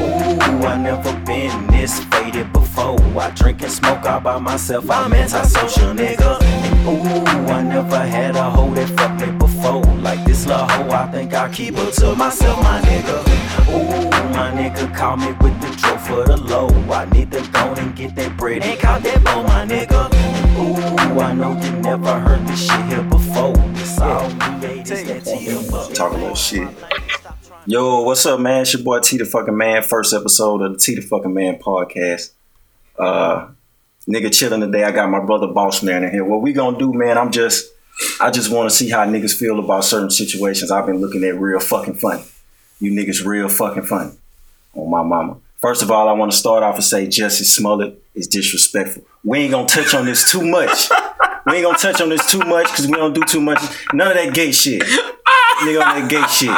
[0.00, 2.98] Ooh, I never been this faded before.
[3.18, 4.90] I drink and smoke all by myself.
[4.90, 6.40] I'm antisocial, nigga.
[6.86, 9.82] Ooh, I never had a hoe that fucked me before.
[10.00, 13.18] Like this little hoe, I think I keep her to myself, my nigga.
[13.70, 16.68] Ooh, my nigga call me with the drove for the low.
[16.90, 20.08] I need to go and get that bread and call that bow, my nigga.
[20.58, 23.54] Ooh, I know you never heard this shit here before.
[23.74, 25.24] It's all made is that
[26.00, 26.66] Shit.
[27.66, 28.62] Yo, what's up, man?
[28.62, 29.82] It's your boy T the fucking man.
[29.82, 32.30] First episode of the T the fucking man podcast.
[32.98, 33.48] Uh,
[34.08, 34.84] nigga chilling today.
[34.84, 36.24] I got my brother Boss Man in here.
[36.24, 37.18] What we gonna do, man?
[37.18, 37.70] I'm just,
[38.18, 40.70] I just want to see how niggas feel about certain situations.
[40.70, 42.24] I've been looking at real fucking funny.
[42.78, 44.12] You niggas real fucking funny.
[44.72, 45.36] On my mama.
[45.58, 49.04] First of all, I want to start off and say Jussie Smollett is disrespectful.
[49.22, 50.88] We ain't gonna touch on this too much.
[51.44, 53.62] We ain't gonna touch on this too much because we don't do too much.
[53.92, 54.82] None of that gay shit.
[55.60, 56.50] Nigga on that gay shit.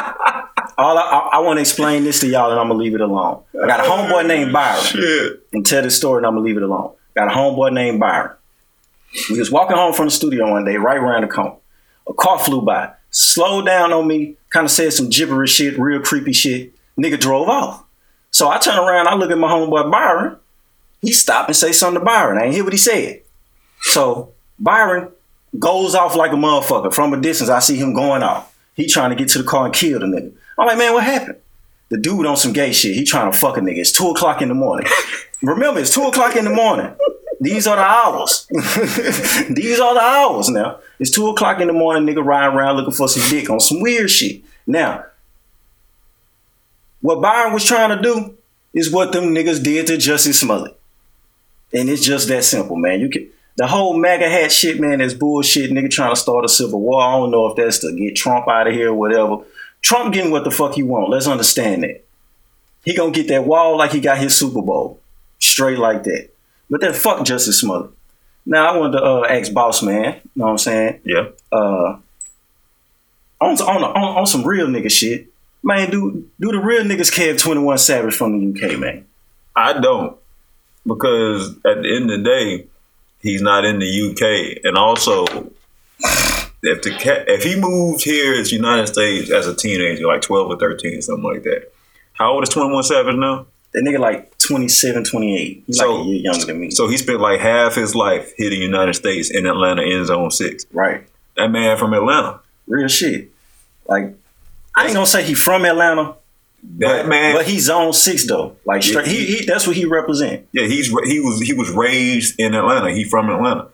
[0.78, 3.00] All I, I, I want to explain this to y'all, and I'm gonna leave it
[3.00, 3.42] alone.
[3.62, 5.46] I got a homeboy named Byron, Shit.
[5.52, 6.92] and tell this story, and I'm gonna leave it alone.
[7.14, 8.32] Got a homeboy named Byron.
[9.30, 11.56] We was walking home from the studio one day, right around the corner.
[12.08, 16.00] A car flew by, slowed down on me, kind of said some gibberish shit, real
[16.00, 16.72] creepy shit.
[16.98, 17.84] Nigga drove off.
[18.30, 20.36] So I turn around, I look at my homeboy Byron.
[21.02, 22.38] He stopped and say something to Byron.
[22.38, 23.22] I ain't hear what he said.
[23.82, 25.10] So Byron
[25.58, 26.94] goes off like a motherfucker.
[26.94, 28.51] From a distance, I see him going off.
[28.74, 30.32] He trying to get to the car and kill the nigga.
[30.58, 31.38] I'm like, man, what happened?
[31.90, 32.94] The dude on some gay shit.
[32.94, 33.78] He trying to fuck a nigga.
[33.78, 34.86] It's two o'clock in the morning.
[35.42, 36.94] Remember, it's two o'clock in the morning.
[37.40, 38.46] These are the hours.
[39.50, 40.78] These are the hours now.
[41.00, 43.80] It's two o'clock in the morning, nigga riding around looking for some dick on some
[43.80, 44.42] weird shit.
[44.66, 45.06] Now,
[47.00, 48.36] what Byron was trying to do
[48.72, 50.78] is what them niggas did to Justice Smollett.
[51.72, 53.00] And it's just that simple, man.
[53.00, 55.70] You can the whole MAGA hat shit, man, is bullshit.
[55.70, 57.02] Nigga trying to start a civil war.
[57.02, 59.38] I don't know if that's to get Trump out of here or whatever.
[59.82, 61.10] Trump getting what the fuck he want.
[61.10, 62.04] Let's understand that.
[62.84, 65.00] He gonna get that wall like he got his Super Bowl.
[65.38, 66.30] Straight like that.
[66.70, 67.90] But then fuck Justice Smollett.
[68.46, 71.00] Now I wanted to uh, ask Boss Man, you know what I'm saying?
[71.04, 71.28] Yeah.
[71.50, 71.98] Uh
[73.42, 75.26] on, on, on, on some real nigga shit.
[75.62, 79.06] Man, do do the real niggas care 21 Savage from the UK, man?
[79.54, 80.16] I don't.
[80.86, 82.66] Because at the end of the day,
[83.22, 84.64] he's not in the UK.
[84.64, 85.24] And also,
[86.62, 90.22] if the cat, if he moved here to the United States as a teenager, like
[90.22, 91.72] 12 or 13, something like that,
[92.14, 93.46] how old is 21 Savage now?
[93.72, 95.64] That nigga like 27, 28.
[95.66, 96.70] He's So- like a year younger than me.
[96.70, 100.04] So he spent like half his life here in the United States in Atlanta in
[100.04, 100.66] zone six.
[100.72, 101.04] right.
[101.38, 102.40] That man from Atlanta.
[102.66, 103.30] Real shit.
[103.88, 104.14] Like,
[104.76, 106.14] I ain't gonna say he from Atlanta,
[106.78, 108.56] That but, man but he's on six though.
[108.64, 110.46] Like straight, he, he that's what he represent.
[110.52, 112.92] Yeah, he's he was he was raised in Atlanta.
[112.92, 113.68] He from Atlanta.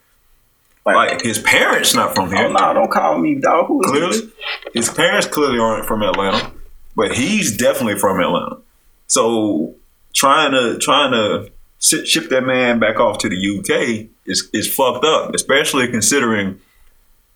[0.86, 2.46] Like, Like his parents not from here.
[2.46, 3.66] oh no, don't call me dog.
[3.66, 4.30] Who is clearly, this?
[4.72, 6.50] his parents clearly aren't from Atlanta,
[6.96, 8.56] but he's definitely from Atlanta.
[9.06, 9.74] So
[10.14, 15.04] trying to trying to ship that man back off to the UK is is fucked
[15.04, 16.58] up, especially considering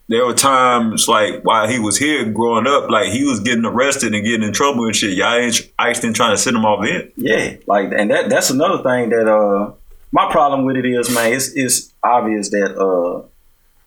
[0.09, 4.15] there were times like while he was here growing up, like he was getting arrested
[4.15, 5.17] and getting in trouble and shit.
[5.17, 7.13] Y'all ain't ICE didn't trying to send him off in.
[7.17, 9.73] Yeah, like, and that that's another thing that uh,
[10.11, 13.27] my problem with it is, man, it's it's obvious that uh,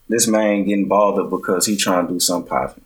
[0.08, 2.84] this man getting bothered because he trying to do something positive.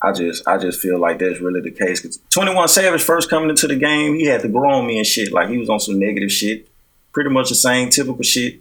[0.00, 2.00] I just I just feel like that's really the case.
[2.00, 4.98] Cause Twenty One Savage first coming into the game, he had to grow on me
[4.98, 5.32] and shit.
[5.32, 6.68] Like he was on some negative shit,
[7.12, 8.60] pretty much the same typical shit.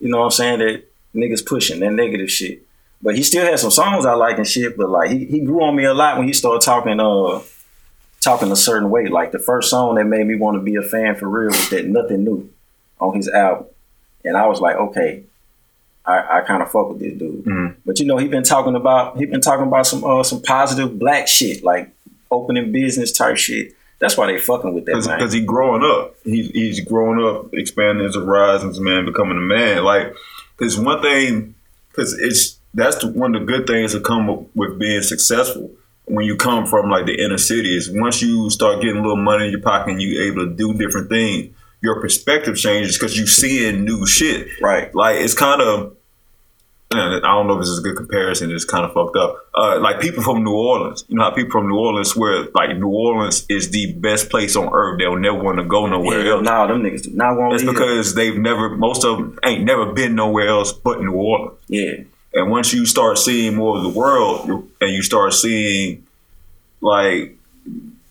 [0.00, 0.58] You know what I'm saying?
[0.58, 0.84] That
[1.14, 2.62] niggas pushing that negative shit.
[3.02, 4.76] But he still had some songs I like and shit.
[4.76, 7.40] But like he, he grew on me a lot when he started talking uh
[8.20, 9.06] talking a certain way.
[9.06, 11.70] Like the first song that made me want to be a fan for real was
[11.70, 12.50] that Nothing New
[13.00, 13.66] on his album.
[14.24, 15.22] And I was like, okay,
[16.04, 17.44] I, I kind of fuck with this dude.
[17.44, 17.76] Mhm.
[17.86, 20.98] But you know, he been talking about he been talking about some uh, some positive
[20.98, 21.90] black shit, like
[22.30, 23.74] opening business type shit.
[24.00, 25.18] That's why they fucking with that man.
[25.18, 26.14] because he growing up.
[26.24, 29.84] He's he's growing up, expanding his horizons, man, becoming a man.
[29.84, 30.14] Like,
[30.56, 31.54] because one thing,
[31.90, 35.70] because it's that's the, one of the good things that come with being successful
[36.08, 39.16] when you come from like the inner city is once you start getting a little
[39.16, 43.16] money in your pocket and you able to do different things, your perspective changes because
[43.16, 44.48] you're seeing new shit.
[44.60, 44.94] Right.
[44.94, 45.94] Like it's kind of.
[46.90, 48.50] I don't know if this is a good comparison.
[48.50, 49.36] It's kind of fucked up.
[49.54, 52.74] Uh, like people from New Orleans, you know how people from New Orleans swear like
[52.78, 54.98] New Orleans is the best place on earth.
[54.98, 56.44] They'll never want to go nowhere Hell else.
[56.44, 59.92] nah, them niggas do not want That's because they've never, most of them ain't never
[59.92, 61.58] been nowhere else but New Orleans.
[61.66, 62.04] Yeah.
[62.34, 64.48] And once you start seeing more of the world,
[64.80, 66.06] and you start seeing
[66.80, 67.36] like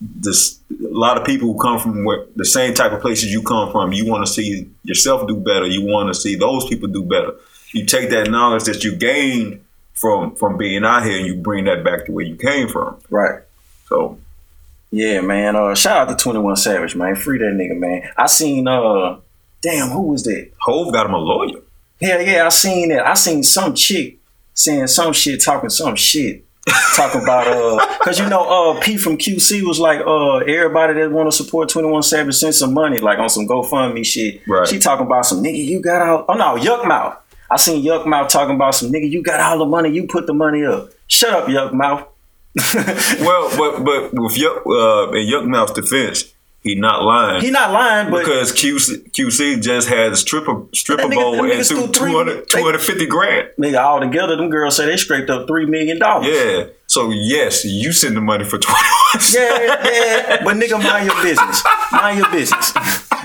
[0.00, 3.42] this, a lot of people who come from where, the same type of places you
[3.42, 5.66] come from, you want to see yourself do better.
[5.66, 7.34] You want to see those people do better.
[7.72, 11.64] You take that knowledge that you gained from from being out here, and you bring
[11.64, 12.98] that back to where you came from.
[13.10, 13.42] Right.
[13.88, 14.18] So
[14.90, 15.56] Yeah, man.
[15.56, 17.16] Uh, shout out to Twenty One Savage, man.
[17.16, 18.10] Free that nigga, man.
[18.16, 19.18] I seen uh,
[19.60, 20.50] damn, who was that?
[20.60, 21.60] Hove got him a lawyer.
[22.00, 23.06] Yeah, yeah, I seen that.
[23.06, 24.18] I seen some chick
[24.54, 26.44] saying some shit, talking some shit,
[26.94, 31.10] talking about uh, cause you know uh, P from QC was like uh, everybody that
[31.10, 34.42] want to support Twenty One Savage send some money, like on some GoFundMe shit.
[34.46, 34.66] Right.
[34.66, 36.24] She talking about some nigga, you got all.
[36.28, 37.16] Oh no, Yukmouth.
[37.50, 40.34] I seen Yukmouth talking about some nigga, you got all the money, you put the
[40.34, 40.90] money up.
[41.06, 42.06] Shut up, Yukmouth.
[43.20, 46.32] Well, but but with Yuck uh, in Yukmouth's defense,
[46.68, 47.40] he not lying.
[47.42, 51.68] he not lying, but because QC, QC just had a stripper stripper bowl and niggas
[51.68, 53.48] threw threw three- 200, 250 grand.
[53.58, 56.28] nigga, all together, them girls say they scraped up three million dollars.
[56.28, 56.66] Yeah.
[56.86, 59.22] So yes, you send the money for twenty one.
[59.32, 60.44] Yeah, yeah.
[60.44, 61.62] But nigga, mind your business.
[61.92, 62.72] Mind your business.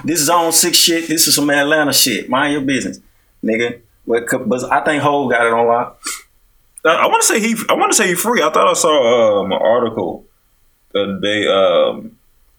[0.05, 1.07] This is on six shit.
[1.07, 2.29] This is some Atlanta shit.
[2.29, 2.99] Mind your business,
[3.43, 3.81] nigga.
[4.07, 6.01] But, but I think Hove got it on lock.
[6.85, 7.55] I, want to say he.
[7.69, 8.41] I want to say he free.
[8.41, 10.25] I thought I saw um, an article
[10.93, 12.12] that they um,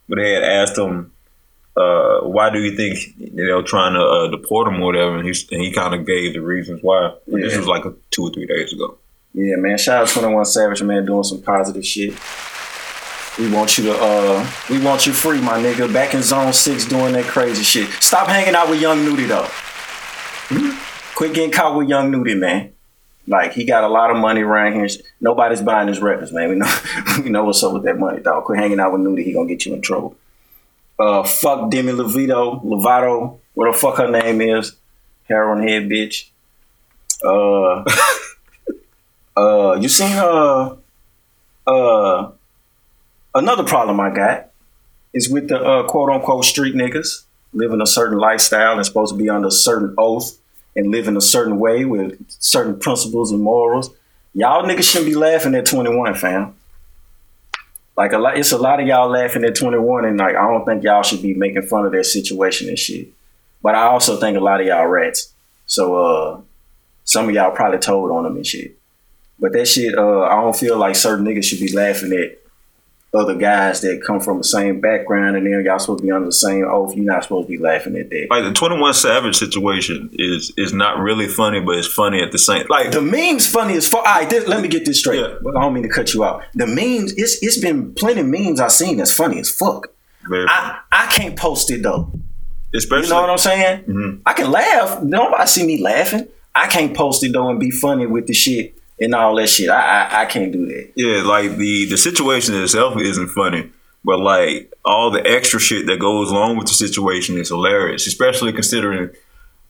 [0.06, 1.12] where they had asked him,
[1.76, 5.26] uh, "Why do you think they were trying to uh, deport him or whatever?" And
[5.26, 7.14] he and he kind of gave the reasons why.
[7.26, 7.58] This Yeah.
[7.58, 8.98] was like a, two or three days ago.
[9.32, 9.78] Yeah, man.
[9.78, 12.14] Shout out Twenty One Savage, man, doing some positive shit.
[13.36, 15.92] We want you to, uh, we want you free, my nigga.
[15.92, 17.88] Back in Zone Six, doing that crazy shit.
[18.00, 19.48] Stop hanging out with Young Nudy though.
[21.16, 22.73] Quit getting caught with Young Nudy, man.
[23.26, 24.88] Like he got a lot of money around here.
[25.20, 26.50] Nobody's buying his records, man.
[26.50, 26.74] We know,
[27.24, 28.44] we know what's up with that money, dog.
[28.44, 29.24] Quit hanging out with Nudy.
[29.24, 30.16] He gonna get you in trouble.
[30.98, 34.76] Uh, fuck Demi Lovato, Lovato, what the fuck her name is,
[35.24, 36.28] heroin head bitch.
[37.24, 37.84] Uh,
[39.36, 40.76] uh, you seen her?
[41.66, 42.30] Uh,
[43.34, 44.50] another problem I got
[45.12, 49.18] is with the uh, quote unquote street niggas living a certain lifestyle and supposed to
[49.18, 50.38] be under a certain oath
[50.76, 53.90] and living a certain way with certain principles and morals.
[54.34, 56.54] Y'all niggas shouldn't be laughing at 21, fam.
[57.96, 60.64] Like a lot, it's a lot of y'all laughing at 21, and like I don't
[60.64, 63.08] think y'all should be making fun of their situation and shit.
[63.62, 65.32] But I also think a lot of y'all rats.
[65.66, 66.40] So uh,
[67.04, 68.76] some of y'all probably told on them and shit.
[69.38, 72.38] But that shit, uh, I don't feel like certain niggas should be laughing at
[73.14, 76.26] other guys that come from the same background and then y'all supposed to be under
[76.26, 76.94] the same oath.
[76.94, 78.26] You're not supposed to be laughing at that.
[78.30, 82.32] Like the Twenty One Savage situation is is not really funny, but it's funny at
[82.32, 82.66] the same.
[82.68, 84.06] Like The memes funny as fuck.
[84.06, 85.20] All right, this, let me get this straight.
[85.20, 85.36] Yeah.
[85.56, 86.42] I don't mean to cut you out.
[86.54, 89.88] The memes, it's it's been plenty of memes I've seen that's funny as fuck.
[90.28, 92.10] very, I, I can't post it though.
[92.74, 93.84] especially You know what I'm saying?
[93.84, 94.22] Mm-hmm.
[94.26, 95.02] I can laugh.
[95.02, 96.28] Nobody see me laughing.
[96.54, 99.68] I can't post it though and be funny with the shit and all that shit.
[99.70, 100.92] I I, I can't do that.
[100.96, 103.70] Yeah, like the the situation itself isn't funny,
[104.04, 108.52] but like all the extra shit that goes along with the situation is hilarious, especially
[108.52, 109.10] considering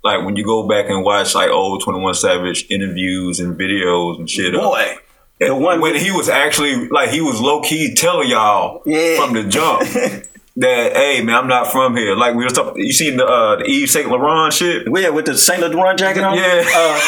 [0.03, 4.19] like when you go back and watch like old Twenty One Savage interviews and videos
[4.19, 4.53] and shit.
[4.55, 4.97] Boy,
[5.41, 9.17] the one when he was actually like he was low key telling y'all Yeah.
[9.17, 9.81] from the jump
[10.57, 12.15] that hey man I'm not from here.
[12.15, 14.87] Like we was talking, you seen the uh, the Yves Saint Laurent shit.
[14.95, 16.37] Yeah, with the Saint Laurent jacket on.
[16.37, 16.65] Yeah.
[16.75, 17.01] Uh,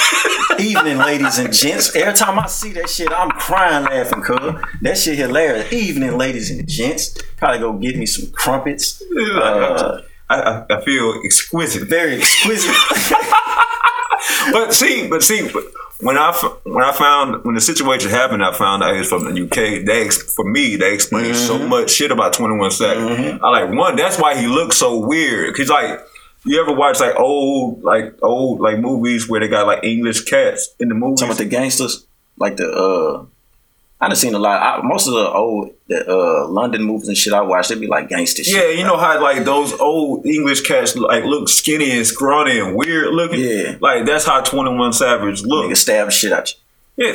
[0.59, 1.95] evening, ladies and gents.
[1.95, 4.55] Every time I see that shit, I'm crying laughing, cuz.
[4.83, 5.73] That shit hilarious.
[5.73, 7.17] Evening, ladies and gents.
[7.37, 9.03] Probably go get me some crumpets.
[9.17, 11.89] Uh, I, I, I feel exquisite.
[11.89, 12.75] very exquisite.
[14.53, 15.65] but see, but see, but
[16.01, 16.33] when I
[16.65, 19.85] when I found when the situation happened, I found out he was from the UK.
[19.85, 23.41] They for me, they explained so much shit about Twenty One Savage.
[23.43, 23.97] I like one.
[23.97, 25.57] That's why he looks so weird.
[25.57, 26.01] He's like
[26.45, 30.75] you ever watch like old like old like movies where they got like English cats
[30.79, 31.21] in the movies.
[31.21, 33.27] Some of the gangsters, like the uh
[34.01, 34.61] I done seen a lot.
[34.61, 38.09] I, most of the old uh London movies and shit I watched, they'd be like
[38.09, 38.55] gangster shit.
[38.55, 42.77] yeah, you know how like those old English cats like look skinny and scrawny and
[42.77, 43.41] weird looking.
[43.41, 43.77] Yeah.
[43.81, 45.81] like that's how Twenty One Savage Nigga looks.
[45.81, 46.59] stab shit at you.
[46.99, 47.13] Yeah,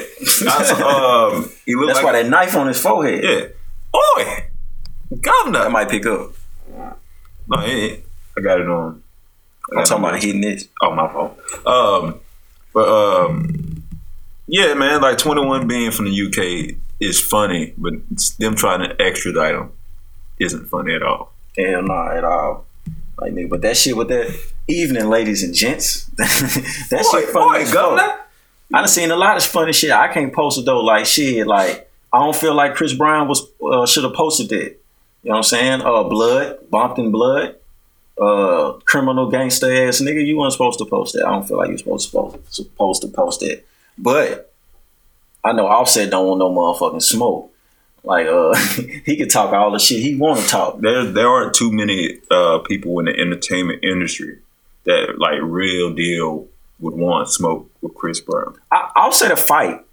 [0.48, 3.24] I um, he looked That's like why that knife on his forehead.
[3.24, 4.00] Yeah.
[4.00, 4.44] Oi!
[5.20, 5.60] Governor!
[5.60, 6.32] I might pick up.
[7.48, 8.04] No, it ain't.
[8.38, 9.04] I got it on.
[9.76, 10.68] I I'm talking it about hitting this.
[10.82, 11.38] Oh, my fault.
[11.66, 12.20] Um,
[12.74, 13.71] but, um,
[14.52, 17.94] yeah, man, like 21 being from the UK is funny, but
[18.38, 19.72] them trying to extradite him
[20.40, 21.32] isn't funny at all.
[21.58, 22.66] Hell not at all.
[23.18, 24.30] Like nigga, but that shit with that
[24.68, 26.06] evening, ladies and gents.
[26.18, 28.28] that shit funny as fuck.
[28.74, 29.92] I done seen a lot of funny shit.
[29.92, 30.82] I can't post it though.
[30.82, 34.78] Like shit, like I don't feel like Chris Brown was uh, should have posted that.
[35.24, 35.82] You know what I'm saying?
[35.82, 37.56] Uh, blood, bumped in blood.
[38.20, 40.26] Uh, criminal gangster ass nigga.
[40.26, 41.26] You weren't supposed to post that.
[41.26, 43.64] I don't feel like you're supposed to post, supposed to post that.
[44.02, 44.52] But
[45.44, 47.54] I know Offset don't want no motherfucking smoke.
[48.04, 48.56] Like uh,
[49.06, 50.82] he could talk all the shit he want to talk.
[50.82, 54.40] There, there aren't too many uh, people in the entertainment industry
[54.86, 56.48] that, like, real deal
[56.80, 58.58] would want smoke with Chris Brown.
[58.72, 59.86] I, Offset a fight.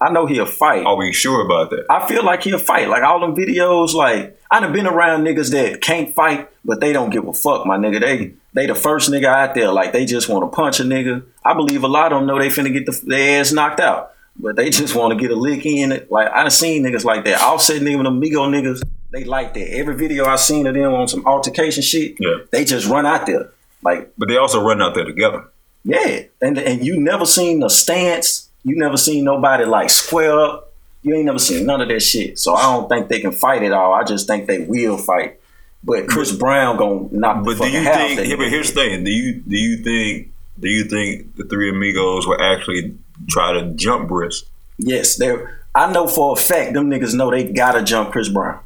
[0.00, 0.86] I know he'll fight.
[0.86, 1.86] Are we sure about that?
[1.90, 2.88] I feel like he'll fight.
[2.88, 6.92] Like all them videos, like I done been around niggas that can't fight, but they
[6.92, 8.00] don't give a fuck, my nigga.
[8.00, 9.72] They they the first nigga out there.
[9.72, 11.24] Like they just want to punch a nigga.
[11.50, 14.12] I believe a lot of them know they finna get the, their ass knocked out,
[14.38, 16.10] but they just want to get a lick in it.
[16.10, 17.40] Like I done seen niggas like that.
[17.40, 19.72] Offset niggas, them Migo niggas, they like that.
[19.74, 22.38] Every video I seen of them on some altercation shit, Yeah.
[22.50, 23.50] they just run out there.
[23.82, 25.44] Like But they also run out there together.
[25.84, 28.48] yeah, and and you never seen the stance.
[28.64, 30.72] You never seen nobody like square up.
[31.02, 32.38] You ain't never seen none of that shit.
[32.40, 33.94] So I don't think they can fight at all.
[33.94, 35.38] I just think they will fight.
[35.84, 38.20] But Chris Brown gonna knock the But do you think?
[38.20, 39.04] Here, but here's the thing.
[39.04, 42.96] Do you do you think do you think the three amigos will actually
[43.28, 44.44] try to jump Brisk?
[44.78, 45.34] Yes, they.
[45.74, 48.60] I know for a fact them niggas know they gotta jump Chris Brown.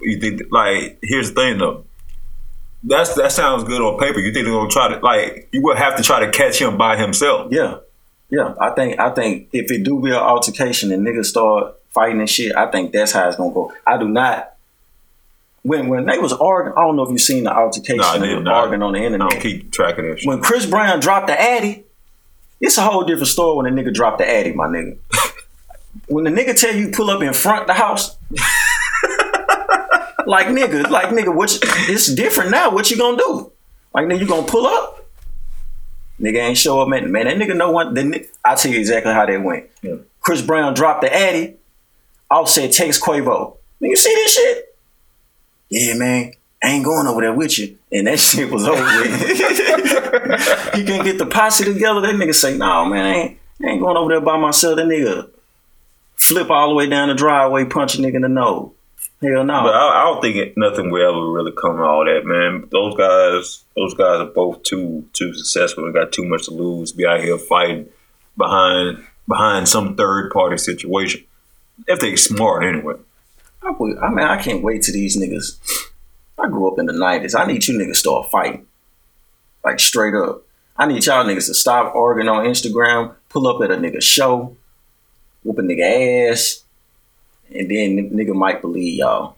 [0.00, 1.84] You think like here's the thing though.
[2.82, 4.18] That's that sounds good on paper.
[4.18, 6.76] You think they're gonna try to like you would have to try to catch him
[6.76, 7.52] by himself.
[7.52, 7.78] Yeah,
[8.30, 8.54] yeah.
[8.60, 12.28] I think I think if it do be an altercation and niggas start fighting and
[12.28, 13.72] shit, I think that's how it's gonna go.
[13.86, 14.53] I do not.
[15.64, 17.96] When when they was arguing, I don't know if you seen the altercation.
[17.96, 19.30] Nah, I they did arguing on the I internet.
[19.30, 20.28] don't keep track of that shit.
[20.28, 21.84] when Chris Brown dropped the Addy,
[22.60, 24.98] it's a whole different story when a nigga dropped the Addy, my nigga.
[26.08, 28.16] when the nigga tell you pull up in front of the house,
[30.26, 31.52] like nigga, like nigga, what?
[31.54, 31.60] You,
[31.94, 32.70] it's different now.
[32.70, 33.50] What you gonna do?
[33.94, 35.06] Like nigga, you gonna pull up?
[36.20, 37.10] Nigga ain't show up, man.
[37.10, 37.94] Man, that nigga know what.
[37.94, 39.66] Then I tell you exactly how that went.
[39.82, 39.96] Yeah.
[40.20, 41.56] Chris Brown dropped the Addy.
[42.30, 43.56] Offset takes Quavo.
[43.80, 44.73] You see this shit?
[45.74, 46.32] Yeah, man.
[46.62, 47.76] I ain't going over there with you.
[47.90, 48.80] And that shit was over
[50.76, 52.00] he can't get the posse together.
[52.00, 54.76] That nigga say, no, man, I ain't, I ain't going over there by myself.
[54.76, 55.30] That nigga
[56.14, 58.70] flip all the way down the driveway, punch a nigga in the nose.
[59.20, 59.62] Hell no.
[59.64, 62.68] But I, I don't think it, nothing will ever really come of all that, man.
[62.70, 66.92] Those guys, those guys are both too too successful and got too much to lose.
[66.92, 67.88] Be out here fighting
[68.36, 71.24] behind behind some third party situation.
[71.88, 72.94] If they smart anyway.
[73.64, 75.58] I, would- I mean, I can't wait to these niggas.
[76.38, 77.38] I grew up in the 90s.
[77.38, 78.66] I need you niggas to start fighting.
[79.64, 80.42] Like straight up.
[80.76, 84.56] I need y'all niggas to stop arguing on Instagram, pull up at a nigga show,
[85.44, 86.64] whoop a nigga ass,
[87.54, 89.36] and then nigga might believe y'all.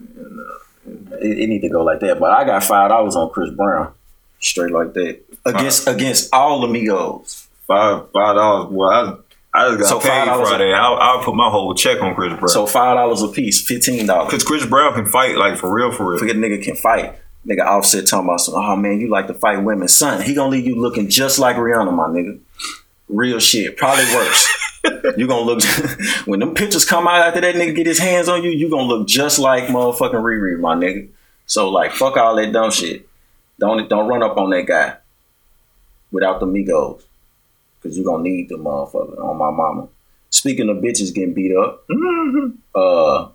[0.00, 2.18] And, uh, it, it need to go like that.
[2.18, 3.94] But I got five dollars on Chris Brown.
[4.40, 5.20] Straight like that.
[5.46, 7.48] Against against all amigos.
[7.66, 8.72] Five five dollars.
[8.72, 9.16] Well, I
[9.54, 10.72] I just got So paid $5 Friday.
[10.72, 12.48] I'll, I'll put my whole check on Chris Brown.
[12.48, 14.30] So five dollars a piece, fifteen dollars.
[14.30, 16.18] because Chris Brown can fight like for real, for real.
[16.18, 17.18] Forget nigga can fight.
[17.46, 19.88] Nigga offset talking about some, oh man, you like to fight women.
[19.88, 22.38] Son, he gonna leave you looking just like Rihanna, my nigga.
[23.08, 23.76] Real shit.
[23.78, 24.48] Probably worse.
[25.16, 25.62] you gonna look
[26.26, 28.82] when them pictures come out after that nigga get his hands on you, you gonna
[28.82, 31.08] look just like motherfucking Riri, my nigga.
[31.46, 33.08] So like fuck all that dumb shit.
[33.58, 34.96] Don't don't run up on that guy
[36.12, 37.02] without the Migos.
[37.88, 39.88] Cause you gonna need the motherfucker on my mama.
[40.28, 41.86] Speaking of bitches getting beat up,
[42.74, 43.28] uh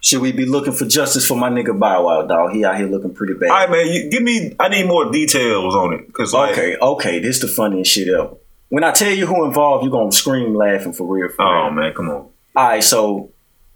[0.00, 2.52] should we be looking for justice for my nigga Bow Wow, dog?
[2.52, 3.50] He out here looking pretty bad.
[3.50, 3.86] All right, man.
[3.88, 4.54] You, give me.
[4.60, 8.36] I need more details on it because like, okay, okay, this the funniest shit ever.
[8.68, 11.28] When I tell you who involved, you're gonna scream laughing for real.
[11.28, 11.70] For oh real.
[11.72, 12.14] man, come on.
[12.14, 13.32] All right, so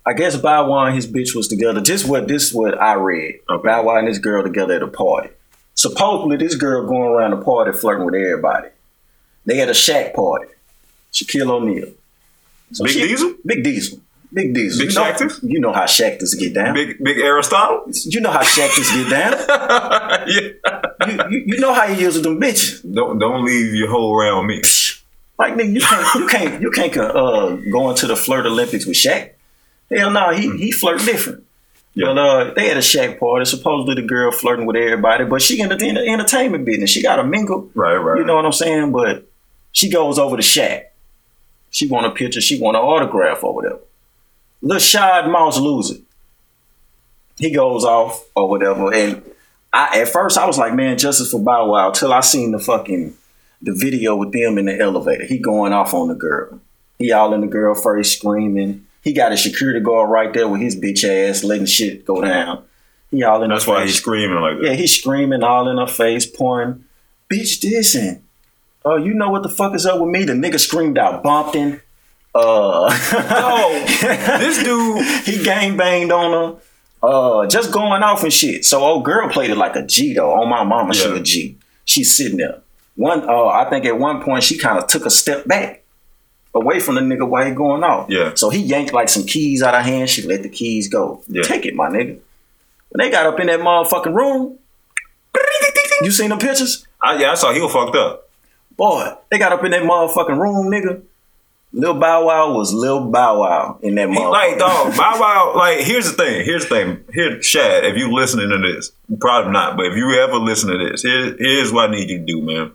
[0.07, 1.81] I guess Bow Wow and his bitch was together.
[1.81, 3.40] Just what this is what I read.
[3.50, 3.66] Okay.
[3.66, 5.31] Bow Wow and this girl together at a party.
[5.75, 8.69] Supposedly, this girl going around the party flirting with everybody.
[9.46, 10.46] They had a Shaq party.
[11.12, 11.88] Shaquille O'Neal.
[12.72, 13.34] So Big she- Diesel?
[13.44, 13.98] Big Diesel.
[14.32, 14.84] Big Diesel.
[14.84, 16.74] Big you, know, you know how Shaqtus get down.
[16.74, 17.84] Big big Aristotle.
[18.04, 19.32] You know how Shaqtus get down.
[20.28, 21.06] yeah.
[21.06, 22.82] You, you, you know how he is with them bitches.
[22.92, 24.60] Don't don't leave your whole around me.
[25.38, 28.96] Like nigga, you can't you can't you can't uh, go into the flirt Olympics with
[28.96, 29.30] Shaq.
[29.90, 31.44] Hell no, he he flirt different.
[31.94, 32.06] Yeah.
[32.06, 33.44] But uh, they had a Shaq party.
[33.44, 36.90] Supposedly the girl flirting with everybody, but she in the, in the entertainment business.
[36.90, 37.70] She got a mingle.
[37.74, 38.18] Right, right.
[38.18, 38.90] You know what I'm saying?
[38.90, 39.28] But
[39.75, 40.85] she goes over to Shaq.
[41.71, 42.40] She want a picture.
[42.40, 43.81] She want an autograph or whatever.
[44.62, 46.00] Little Shad Moss lose it.
[47.37, 48.95] He goes off or whatever.
[48.95, 49.23] And
[49.73, 51.90] I at first I was like, man, justice for Bow Wow.
[51.90, 53.14] Till I seen the fucking
[53.61, 55.25] the video with them in the elevator.
[55.25, 56.61] He going off on the girl.
[56.99, 58.87] He all in the girl face screaming.
[59.02, 62.64] He got a security guard right there with his bitch ass letting shit go down.
[63.11, 63.90] He all in That's why face.
[63.90, 64.64] he's screaming like that.
[64.64, 66.85] Yeah, he's screaming all in her face, pouring,
[67.28, 68.24] bitch, this and
[68.84, 70.24] oh, you know what the fuck is up with me?
[70.24, 71.80] The nigga screamed out Bumpton.
[72.34, 72.96] Uh,
[73.30, 73.84] No,
[74.38, 75.04] this dude.
[75.24, 76.60] he gang banged on her.
[77.02, 78.64] Uh, just going off and shit.
[78.64, 80.32] So old girl played it like a G though.
[80.32, 81.56] On my mama, she a G.
[81.84, 82.60] She's sitting there.
[82.96, 85.82] One, uh, I think at one point she kind of took a step back
[86.54, 88.08] away from the nigga while he going off.
[88.08, 88.32] Yeah.
[88.34, 90.08] So he yanked like some keys out of her hand.
[90.08, 91.22] She let the keys go.
[91.28, 91.42] Yeah.
[91.42, 92.18] Take it, my nigga.
[92.88, 94.58] When they got up in that motherfucking room,
[96.02, 96.86] you seen the pictures?
[97.02, 98.24] I, yeah, I saw he was fucked up.
[98.76, 101.02] Boy, they got up in that motherfucking room, nigga.
[101.73, 104.31] Lil Bow Wow was Lil Bow Wow in that He- motherfucker.
[104.33, 105.52] like dog, Bow Wow.
[105.57, 106.45] Like here's the thing.
[106.45, 107.04] Here's the thing.
[107.12, 109.76] Here, Shad, if you listening to this, probably not.
[109.76, 112.43] But if you ever listen to this, here, here's what I need you to do,
[112.43, 112.71] man.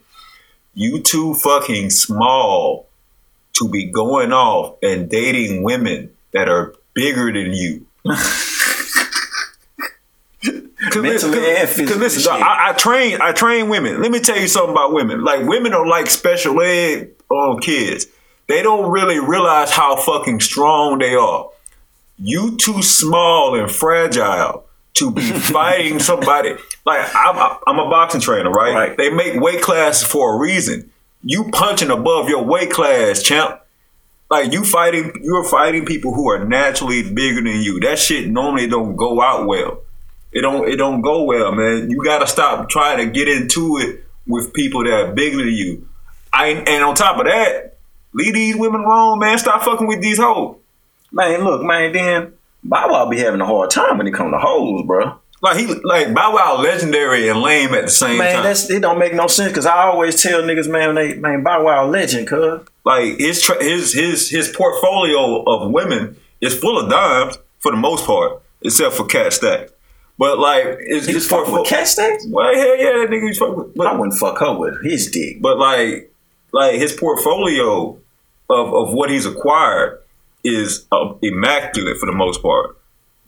[0.74, 2.88] You too fucking small
[3.54, 7.86] to be going off and dating women that are bigger than you.
[10.82, 12.42] Cause listen, Mentally and cause, listen, dog.
[12.42, 14.02] I, I train, I train women.
[14.02, 15.24] Let me tell you something about women.
[15.24, 18.06] Like women are like special ed um, kids.
[18.48, 21.50] They don't really realize how fucking strong they are.
[22.18, 26.56] You too small and fragile to be fighting somebody.
[26.86, 28.74] Like I'm, I'm a boxing trainer, right?
[28.74, 28.98] Right.
[28.98, 30.92] They make weight classes for a reason.
[31.24, 33.62] You punching above your weight class, champ.
[34.32, 37.82] Like you fighting, you're fighting people who are naturally bigger than you.
[37.82, 39.82] That shit normally don't go out well.
[40.32, 41.90] It don't, it don't go well, man.
[41.90, 45.54] You got to stop trying to get into it with people that are bigger than
[45.54, 45.88] you.
[46.32, 47.78] I and on top of that,
[48.14, 49.38] leave these women alone, man.
[49.40, 50.58] Stop fucking with these hoes.
[51.12, 52.34] man, look, man, then
[52.64, 55.16] Bow Wow be having a hard time when it come to hoes, bro.
[55.42, 58.36] Like he, like Bow Wow, legendary and lame at the same Man, time.
[58.36, 58.82] Man, that's it.
[58.82, 62.28] Don't make no sense because I always tell niggas, man, they man, Bow Wow legend,
[62.28, 62.62] cuz.
[62.86, 67.78] like his tra- his his his portfolio of women is full of dimes for the
[67.78, 69.70] most part, except for Kat Stack.
[70.20, 71.62] But like his, He his fuck portfolio.
[71.62, 72.26] with Kat Stacks.
[72.30, 73.68] Well, hell yeah, that nigga fuck with.
[73.68, 75.42] I But, wouldn't fuck her with his dick.
[75.42, 76.12] but like
[76.52, 77.98] like his portfolio
[78.50, 80.00] of of what he's acquired
[80.44, 82.76] is uh, immaculate for the most part.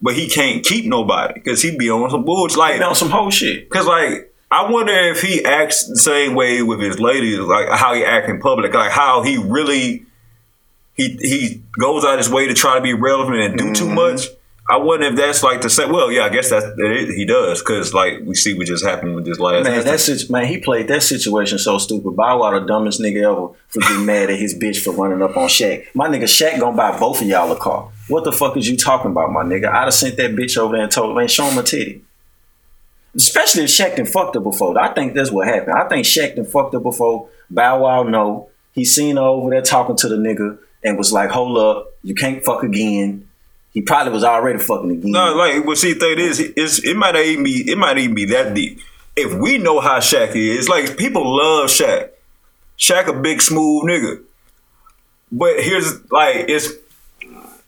[0.02, 2.58] But he can't keep nobody because he be on some bullshit.
[2.58, 3.70] Like on some whole shit.
[3.70, 7.94] Cause like I wonder if he acts the same way with his ladies, like how
[7.94, 10.06] he act in public, like how he really
[10.96, 13.96] he he goes out his way to try to be relevant and do too Mm-hmm.
[13.96, 14.22] much.
[14.72, 15.92] I wonder if that's like the same.
[15.92, 19.16] Well, yeah, I guess that's that he does because like we see what just happened
[19.16, 19.66] with this last.
[19.66, 20.06] Man, instance.
[20.06, 22.16] that situ- man, he played that situation so stupid.
[22.16, 25.36] Bow Wow, the dumbest nigga ever, for getting mad at his bitch for running up
[25.36, 25.88] on Shaq.
[25.94, 27.92] My nigga Shaq gonna buy both of y'all a car.
[28.08, 29.68] What the fuck is you talking about, my nigga?
[29.68, 32.06] I'd have sent that bitch over there and told, man, show him a titty.
[33.14, 34.80] Especially if Shaq done fucked her before.
[34.80, 35.76] I think that's what happened.
[35.78, 37.28] I think Shaq done fucked her before.
[37.50, 38.48] Bow Wow, no.
[38.72, 42.16] He seen her over there talking to the nigga and was like, hold up, you
[42.16, 43.28] can't fuck again.
[43.74, 45.12] He probably was already fucking again.
[45.12, 48.26] No, like, see, the thing is, it's, it might even be, it might even be
[48.26, 48.80] that deep.
[49.16, 52.10] If we know how Shaq is, like, people love Shaq.
[52.78, 54.24] Shaq a big smooth nigga.
[55.32, 56.74] But here's like, it's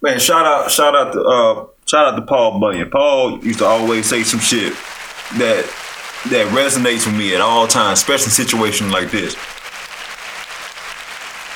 [0.02, 2.89] man, shout out, shout out to, uh, shout out to Paul Bunyan.
[2.89, 4.74] Paul used to always say some shit
[5.38, 5.66] that
[6.30, 9.36] that resonates with me at all times, especially situations like this.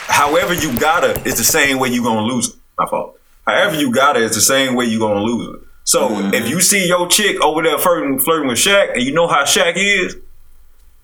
[0.08, 2.56] However you gotta, it's the same way you gonna lose it.
[2.78, 3.20] My fault.
[3.48, 5.68] However you got it, it's the same way you're gonna lose it.
[5.86, 6.34] So mm-hmm.
[6.34, 9.44] if you see your chick over there flirting, flirting with Shaq, and you know how
[9.44, 10.18] Shaq is,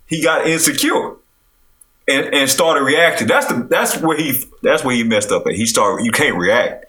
[0.07, 1.15] he got insecure
[2.07, 3.27] and, and started reacting.
[3.27, 5.47] That's the that's where he that's where he messed up.
[5.47, 6.05] At he started.
[6.05, 6.85] You can't react.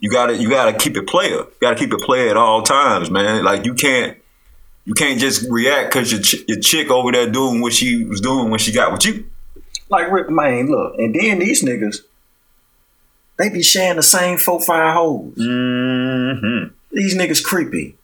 [0.00, 1.36] You gotta you gotta keep it player.
[1.36, 3.44] You gotta keep it player at all times, man.
[3.44, 4.16] Like you can't
[4.86, 8.20] you can't just react because your ch- your chick over there doing what she was
[8.20, 9.26] doing when she got with you.
[9.88, 11.98] Like Rick, man, look, and then these niggas,
[13.36, 15.34] they be sharing the same four five holes.
[15.36, 16.72] Mm-hmm.
[16.92, 17.96] These niggas creepy.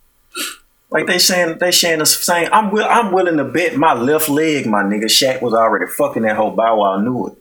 [0.90, 2.48] Like they saying they sharing the same.
[2.52, 5.04] I'm will I'm willing to bet my left leg, my nigga.
[5.04, 7.34] Shaq was already fucking that whole Bow Wow knew it.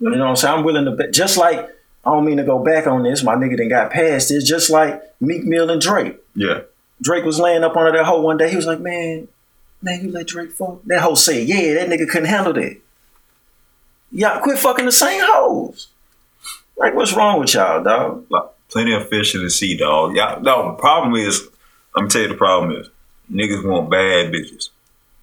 [0.00, 0.58] You know what I'm saying?
[0.58, 1.12] I'm willing to bet.
[1.12, 1.60] Just like
[2.04, 3.22] I don't mean to go back on this.
[3.22, 4.46] My nigga done got past this.
[4.46, 6.18] Just like Meek Mill and Drake.
[6.34, 6.60] Yeah.
[7.00, 8.50] Drake was laying up under that hoe one day.
[8.50, 9.28] He was like, "Man,
[9.80, 12.76] man, you let Drake fuck." That hoe said, "Yeah, that nigga couldn't handle that."
[14.12, 15.88] Y'all quit fucking the same hoes.
[16.76, 18.26] Like, what's wrong with y'all, dog?
[18.30, 20.16] Like, plenty of fish in the sea, dog.
[20.16, 21.40] Y'all, No, the problem is,
[21.96, 22.88] I'm gonna tell you the problem is,
[23.32, 24.70] niggas want bad bitches.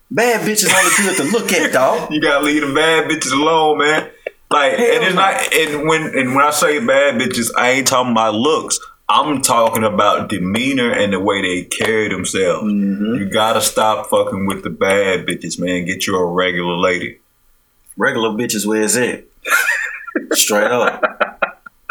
[0.09, 2.11] Bad bitches only good to look at, dog.
[2.11, 4.09] You gotta leave the bad bitches alone, man.
[4.49, 5.21] Like, Hell and it's no.
[5.21, 5.53] not.
[5.53, 8.79] And when and when I say bad bitches, I ain't talking about looks.
[9.07, 12.63] I'm talking about demeanor and the way they carry themselves.
[12.63, 13.15] Mm-hmm.
[13.15, 15.85] You gotta stop fucking with the bad bitches, man.
[15.85, 17.19] Get you a regular lady.
[17.97, 19.29] Regular bitches, where's it?
[20.33, 21.30] Straight up.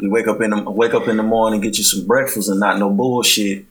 [0.01, 2.59] You wake up in the wake up in the morning, get you some breakfast, and
[2.61, 3.67] not no bullshit.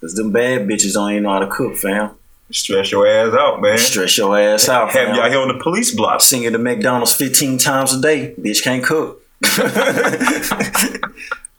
[0.00, 2.10] Cause them bad bitches don't even know how to cook, fam.
[2.50, 3.76] Stress your ass out, man.
[3.76, 5.16] Stress your ass out, Have fam.
[5.16, 6.20] y'all here on the police block.
[6.20, 8.34] Singing you to McDonald's 15 times a day.
[8.40, 9.22] Bitch can't cook.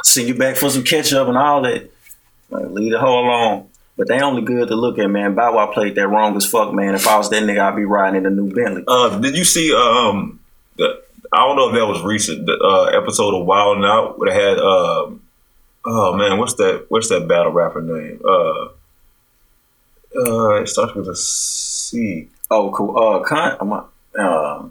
[0.04, 1.92] Send you back for some ketchup and all that.
[2.50, 3.68] Like, leave the hoe alone.
[3.98, 5.36] But they only good to look at, man.
[5.36, 6.96] Bow Wow played that wrong as fuck, man.
[6.96, 8.84] If I was that nigga, I'd be riding in a new Bentley.
[8.88, 9.74] Uh, did you see?
[9.76, 10.40] Um,
[10.78, 12.46] the, I don't know if that was recent.
[12.46, 14.58] The uh, episode of Wild 'N Out would they had.
[14.58, 15.22] Um,
[15.86, 16.86] oh man, what's that?
[16.90, 18.20] What's that battle rapper name?
[18.26, 18.70] Uh,
[20.16, 22.30] uh, it starts with a C.
[22.50, 22.98] Oh, cool.
[22.98, 23.74] Uh, con- I'm,
[24.20, 24.68] uh,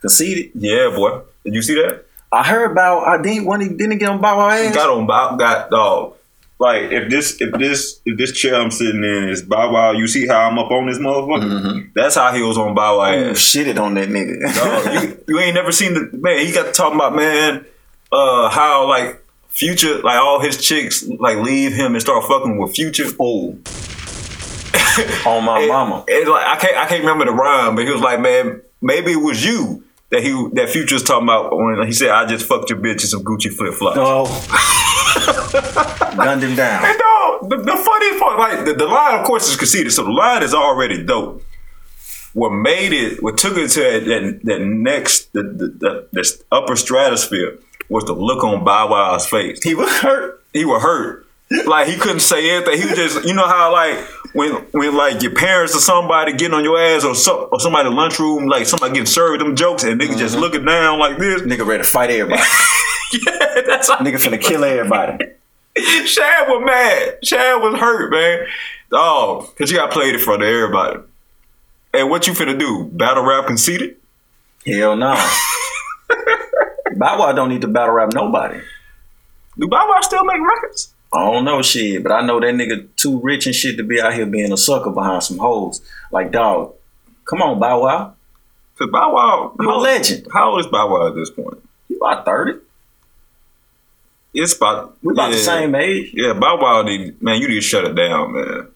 [0.00, 0.50] conceited.
[0.54, 1.20] Yeah, boy.
[1.44, 2.06] Did you see that?
[2.32, 3.06] I heard about.
[3.06, 4.74] I didn't when he didn't get on Bow Wow ass.
[4.74, 6.14] got on Bow got dog.
[6.60, 10.06] Like if this if this if this chair I'm sitting in is Bow Wow, you
[10.06, 11.90] see how I'm up on this motherfucker?
[11.94, 14.54] That's how he was on Bow Wow Ooh, shitted on that nigga.
[14.54, 16.46] Dog, you, you ain't never seen the man.
[16.46, 17.66] He got to talking about man,
[18.12, 22.72] uh, how like future, like all his chicks like leave him and start fucking with
[22.74, 23.06] future.
[23.20, 23.58] Oh,
[25.26, 26.04] on my And- mama.
[26.08, 29.10] and, like I can't I can't remember the rhyme, but he was like, man, maybe
[29.12, 32.46] it was you that he that future was talking about when he said, I just
[32.46, 33.98] fucked your bitch in some Gucci flip flops.
[34.00, 34.80] Oh.
[36.16, 36.84] Gunned him down.
[36.84, 39.92] And dog, the, the funny part, like the, the line, of course, is Conceited.
[39.92, 41.42] So the line is already dope.
[42.32, 46.42] What made it, what took it to that that, that next, the, the, the this
[46.50, 49.62] upper stratosphere was the look on Bow Wow's face.
[49.62, 50.42] He was hurt.
[50.52, 51.23] He was hurt.
[51.66, 52.80] Like he couldn't say anything.
[52.80, 53.98] He was just, you know how like
[54.32, 57.88] when when like your parents or somebody getting on your ass or so, or somebody
[57.88, 60.42] in the lunchroom, like somebody getting served them jokes and nigga just mm-hmm.
[60.42, 61.42] looking down like this.
[61.42, 62.42] Nigga ready to fight everybody.
[63.26, 65.24] yeah, that's how Nigga finna kill everybody.
[66.06, 67.18] Shad was mad.
[67.24, 68.46] Shad was hurt, man.
[68.92, 71.00] Oh, cause you got played in front of everybody.
[71.92, 72.90] And what you finna do?
[72.92, 73.96] Battle rap conceited?
[74.66, 75.14] Hell no.
[76.96, 78.60] Bow Wow don't need to battle rap nobody.
[79.58, 80.93] Do Bow Wow still make records?
[81.14, 84.00] I don't know shit, but I know that nigga too rich and shit to be
[84.00, 85.80] out here being a sucker behind some hoes.
[86.10, 86.74] Like, dog,
[87.24, 88.14] come on, Bow Wow.
[88.76, 90.26] Cause Bow Wow, You a legend.
[90.32, 91.62] How old is Bow Wow at this point?
[91.88, 92.58] You about 30.
[94.34, 96.10] It's about We about the same age.
[96.12, 98.68] Yeah, Bow Wow need man, you need to shut it down, man.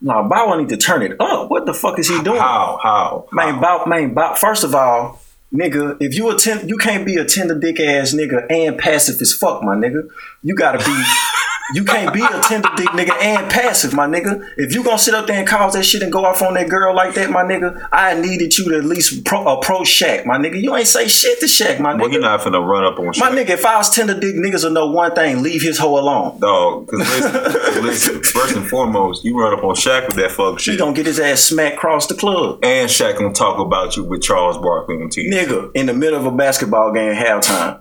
[0.00, 1.48] No, Bow Wow need to turn it up.
[1.48, 2.40] What the fuck is he doing?
[2.40, 2.80] How?
[2.82, 3.28] How?
[3.30, 5.20] Man, Bow, man, Bow, first of all,
[5.54, 9.32] nigga, if you attend, you can't be a tender dick ass nigga and passive as
[9.32, 10.08] fuck, my nigga.
[10.42, 10.84] You gotta be,
[11.74, 14.46] you can't be a tender dick nigga and passive, my nigga.
[14.56, 16.68] If you gonna sit up there and cause that shit and go off on that
[16.68, 20.38] girl like that, my nigga, I needed you to at least pro, approach Shaq, my
[20.38, 20.60] nigga.
[20.60, 22.00] You ain't say shit to Shaq, my nigga.
[22.00, 22.20] Well, he nigga.
[22.22, 24.86] not finna run up on My nigga, if I was tender dick, niggas will know
[24.90, 26.38] one thing: leave his hoe alone.
[26.40, 27.32] Dog, cause listen,
[27.84, 30.78] listen, first and foremost, you run up on Shaq with that fuck He shit.
[30.78, 32.64] gonna get his ass smacked across the club.
[32.64, 35.30] And Shaq gonna talk about you with Charles Barkley on TV.
[35.32, 37.80] Nigga, in the middle of a basketball game halftime.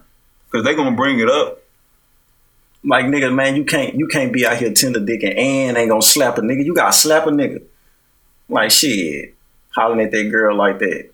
[0.51, 1.59] Cause they gonna bring it up.
[2.83, 6.01] Like nigga, man, you can't you can't be out here tender dicking and ain't gonna
[6.01, 6.63] slap a nigga.
[6.63, 7.61] You gotta slap a nigga.
[8.47, 9.35] Like shit,
[9.71, 11.09] hollering at that girl like that.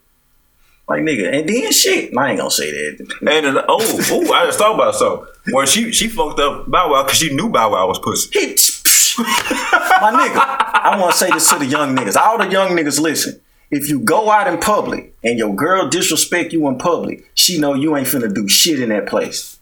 [0.87, 2.15] Like nigga, and then shit.
[2.15, 2.99] I ain't gonna say that.
[3.19, 5.27] And then, oh, oh, I just thought about something.
[5.51, 8.29] Well, she she fucked up Bow Wow because she knew Bow Wow was pussy.
[8.31, 8.45] He,
[9.17, 12.15] my nigga, I want to say this to the young niggas.
[12.15, 13.41] All the young niggas, listen.
[13.71, 17.73] If you go out in public and your girl disrespect you in public, she know
[17.73, 19.57] you ain't finna do shit in that place.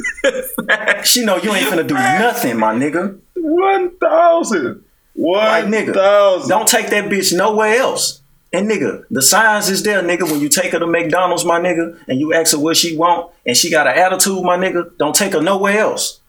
[1.04, 3.18] she know you ain't gonna do nothing, my nigga.
[3.34, 4.84] One thousand.
[5.14, 6.48] Like nigga, thousand.
[6.48, 8.20] don't take that bitch nowhere else.
[8.54, 10.30] And nigga, the signs is there, nigga.
[10.30, 13.32] When you take her to McDonald's, my nigga, and you ask her what she want,
[13.46, 16.20] and she got an attitude, my nigga, don't take her nowhere else.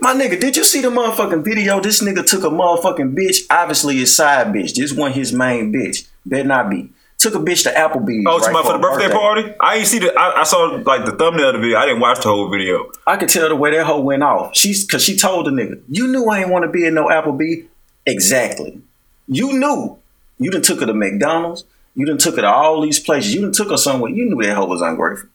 [0.00, 1.80] My nigga, did you see the motherfucking video?
[1.80, 3.40] This nigga took a motherfucking bitch.
[3.50, 4.74] Obviously, his side bitch.
[4.74, 6.06] This wasn't his main bitch.
[6.24, 6.90] Better not be.
[7.20, 8.24] Took a bitch to Applebee's.
[8.26, 9.54] Oh, right, talking about for the a birthday, party?
[9.60, 10.10] I ain't see the.
[10.18, 11.76] I, I saw like the thumbnail of the video.
[11.76, 12.90] I didn't watch the whole video.
[13.06, 14.56] I could tell the way that hoe went off.
[14.56, 17.08] She's cause she told the nigga, you knew I ain't want to be in no
[17.08, 17.66] Applebee.
[18.06, 18.80] Exactly.
[19.28, 19.98] You knew.
[20.38, 21.64] You done took her to McDonald's.
[21.94, 23.34] You done took her to all these places.
[23.34, 24.10] You done took her somewhere.
[24.10, 25.28] You knew that hoe was ungrateful.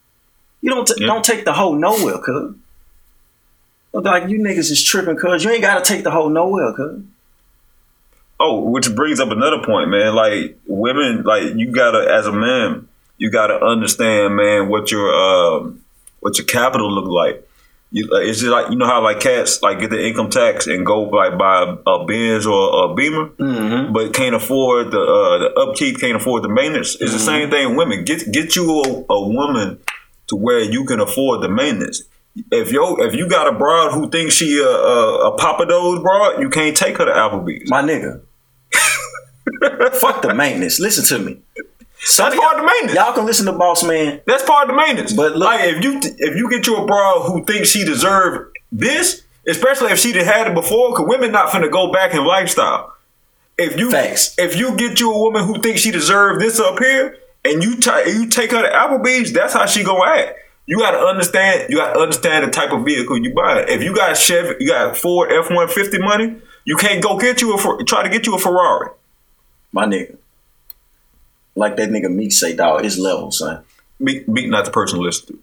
[0.61, 1.05] You don't t- Yeah.
[1.05, 2.55] don't take the hoe nowhere, cuz.
[3.93, 7.01] Like you niggas is tripping, cuz you ain't gotta take the hoe nowhere, cuz.
[8.39, 10.13] Oh, which brings up another point, man.
[10.15, 15.81] Like women, like you gotta, as a man, you gotta understand, man, what your um,
[16.19, 17.47] what your capital look like.
[17.91, 20.67] You, like, it's just like you know how like cats like get the income tax
[20.67, 23.93] and go like buy a, a Benz or a Beamer, Mm-hmm.
[23.93, 26.95] but can't afford the uh, the upkeep, can't afford the maintenance.
[26.99, 27.25] It's the Mm-hmm.
[27.25, 27.75] same thing.
[27.77, 29.79] Women get get you a, a woman
[30.27, 32.01] to where you can afford the maintenance.
[32.51, 36.41] If yo if you got a broad who thinks she a, a, a Pappadeaux's broad,
[36.41, 37.69] you can't take her to Applebee's.
[37.69, 38.19] My nigga.
[39.93, 40.79] Fuck the maintenance.
[40.79, 41.39] Listen to me.
[41.99, 42.95] Some That's part of the maintenance.
[42.95, 44.21] Y'all can listen to Boss Man.
[44.27, 45.13] That's part of the maintenance.
[45.13, 48.47] But look- like if you if you get you a broad who thinks she deserve
[48.71, 52.23] this, especially if she done had it before, because women not finna go back in
[52.25, 52.93] lifestyle.
[53.58, 54.36] If you Facts.
[54.38, 57.77] if you get you a woman who thinks she deserve this up here, and you
[57.77, 60.38] t- you take her to Applebee's, that's how she gonna act.
[60.67, 61.67] You gotta understand.
[61.69, 63.62] You gotta understand the type of vehicle you buy.
[63.67, 67.41] If you got Chevy, you got Ford F one fifty money, you can't go get
[67.41, 68.89] you a try to get you a Ferrari.
[69.75, 70.15] My nigga.
[71.53, 73.61] Like that nigga Meek say, dog, it's level, son.
[73.99, 75.39] Meek, Meek not the person to.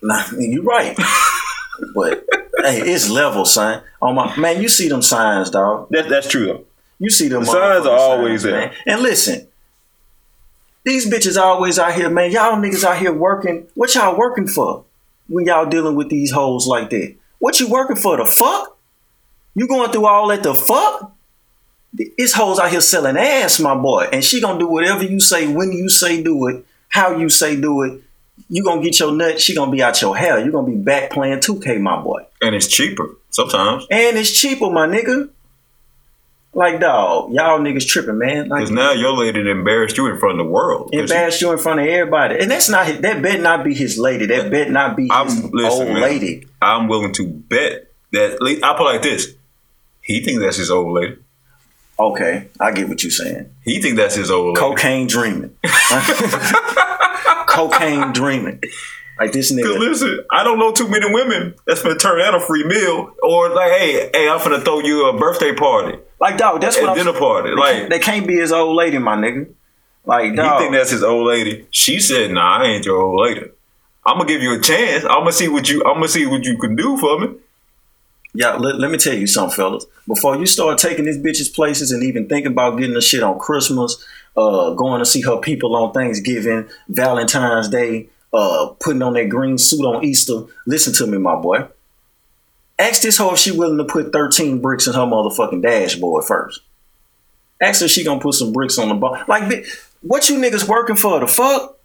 [0.00, 0.96] Nah, you right.
[1.94, 2.24] but
[2.64, 3.82] hey, it's level, son.
[4.00, 5.88] On my man, you see them signs, dog.
[5.90, 6.64] That, that's true though.
[6.98, 8.68] You see them The signs are always there.
[8.68, 8.74] man.
[8.86, 9.48] And listen,
[10.84, 12.32] These bitches always out here, man.
[12.32, 13.66] Y'all niggas out here working.
[13.74, 14.84] What y'all working for?
[15.28, 17.14] When y'all dealing with these hoes like that?
[17.38, 18.16] What you working for?
[18.16, 18.78] The fuck?
[19.54, 21.14] You going through all that the fuck?
[21.92, 24.08] This hoes out here selling ass, my boy.
[24.12, 27.60] And she gonna do whatever you say, when you say do it, how you say
[27.60, 28.02] do it.
[28.48, 30.42] You gonna get your nut, she gonna be out your hair.
[30.44, 32.24] You gonna be back playing 2K, my boy.
[32.40, 33.86] And it's cheaper sometimes.
[33.90, 35.30] And it's cheaper, my nigga.
[36.54, 38.48] Like dog, y'all niggas tripping, man.
[38.48, 40.90] Like Because now your lady embarrassed you in front of the world.
[40.92, 43.98] embarrass you in front of everybody, and that's not his, that bet not be his
[43.98, 44.26] lady.
[44.26, 46.46] That bet not be I'm his listen, old man, lady.
[46.60, 48.32] I'm willing to bet that.
[48.62, 49.34] I put it like this:
[50.02, 51.16] he think that's his old lady.
[52.02, 53.48] Okay, I get what you're saying.
[53.62, 54.56] He think that's his old.
[54.56, 55.54] Cocaine dreaming,
[57.46, 58.60] cocaine dreaming.
[59.20, 59.78] Like this nigga.
[59.78, 63.50] listen, I don't know too many women that's gonna turn out a free meal or
[63.50, 66.96] like, hey, hey, I'm gonna throw you a birthday party, Like dog, that's what I'm.
[66.96, 67.50] dinner party.
[67.50, 69.46] They Like can't, they can't be his old lady, my nigga.
[70.04, 70.58] Like dog.
[70.58, 71.66] he think that's his old lady.
[71.70, 73.44] She said, "Nah, I ain't your old lady.
[74.04, 75.04] I'm gonna give you a chance.
[75.04, 75.82] I'm gonna see what you.
[75.84, 77.28] I'm gonna see what you can do for me."
[78.34, 79.84] Yeah, let, let me tell you something, fellas.
[80.06, 83.38] Before you start taking these bitches places and even thinking about getting the shit on
[83.38, 84.02] Christmas,
[84.36, 89.58] uh, going to see her people on Thanksgiving, Valentine's Day, uh, putting on that green
[89.58, 91.66] suit on Easter, listen to me, my boy.
[92.78, 96.62] Ask this hoe if she willing to put 13 bricks in her motherfucking dashboard first.
[97.60, 99.24] Ask her if she gonna put some bricks on the bar.
[99.28, 99.66] Like,
[100.00, 101.20] what you niggas working for?
[101.20, 101.78] The fuck?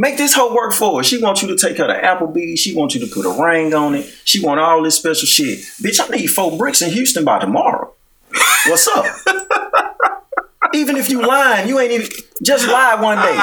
[0.00, 1.02] Make this whole work for her.
[1.02, 2.58] She wants you to take her to Applebee's.
[2.58, 4.10] She wants you to put a ring on it.
[4.24, 5.58] She want all this special shit.
[5.82, 7.92] Bitch, I need four bricks in Houston by tomorrow.
[8.66, 9.04] What's up?
[10.72, 12.08] even if you lying, you ain't even
[12.42, 13.38] just lie one day.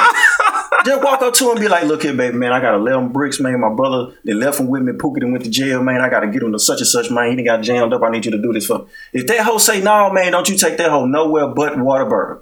[0.84, 3.10] Just walk up to him and be like, look here, baby, man, I got 11
[3.10, 3.60] bricks, man.
[3.60, 4.94] My brother, they left him with me.
[4.94, 6.00] Pookie done went to jail, man.
[6.00, 7.30] I got to get him to such and such, man.
[7.30, 8.02] He done got jammed up.
[8.02, 8.84] I need you to do this for me.
[9.12, 12.40] If that hoe say, no, man, don't you take that hoe nowhere but Whataburger.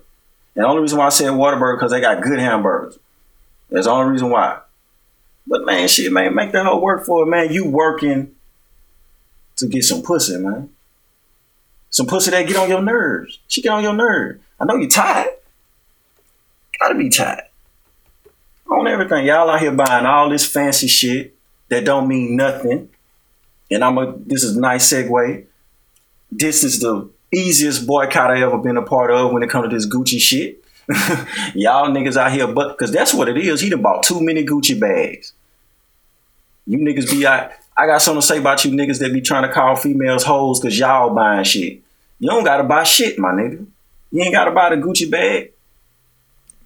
[0.54, 2.98] And the only reason why I said Whataburger because they got good hamburgers.
[3.70, 4.60] That's the only reason why.
[5.46, 7.52] But man, shit, man, make that whole work for it, man.
[7.52, 8.34] You working
[9.56, 10.70] to get some pussy, man.
[11.90, 13.38] Some pussy that get on your nerves.
[13.48, 14.40] She get on your nerves.
[14.60, 15.30] I know you tired.
[16.78, 17.44] Gotta be tired.
[18.70, 19.24] On everything.
[19.24, 21.36] Y'all out here buying all this fancy shit
[21.68, 22.88] that don't mean nothing.
[23.70, 25.46] And I'm a this is a nice segue.
[26.30, 29.74] This is the easiest boycott I ever been a part of when it comes to
[29.74, 30.62] this Gucci shit.
[31.54, 33.60] Y'all niggas out here, but because that's what it is.
[33.60, 35.32] He done bought too many Gucci bags.
[36.66, 37.50] You niggas be out.
[37.76, 40.60] I got something to say about you niggas that be trying to call females hoes
[40.60, 41.80] because y'all buying shit.
[42.18, 43.66] You don't gotta buy shit, my nigga.
[44.12, 45.52] You ain't gotta buy the Gucci bag.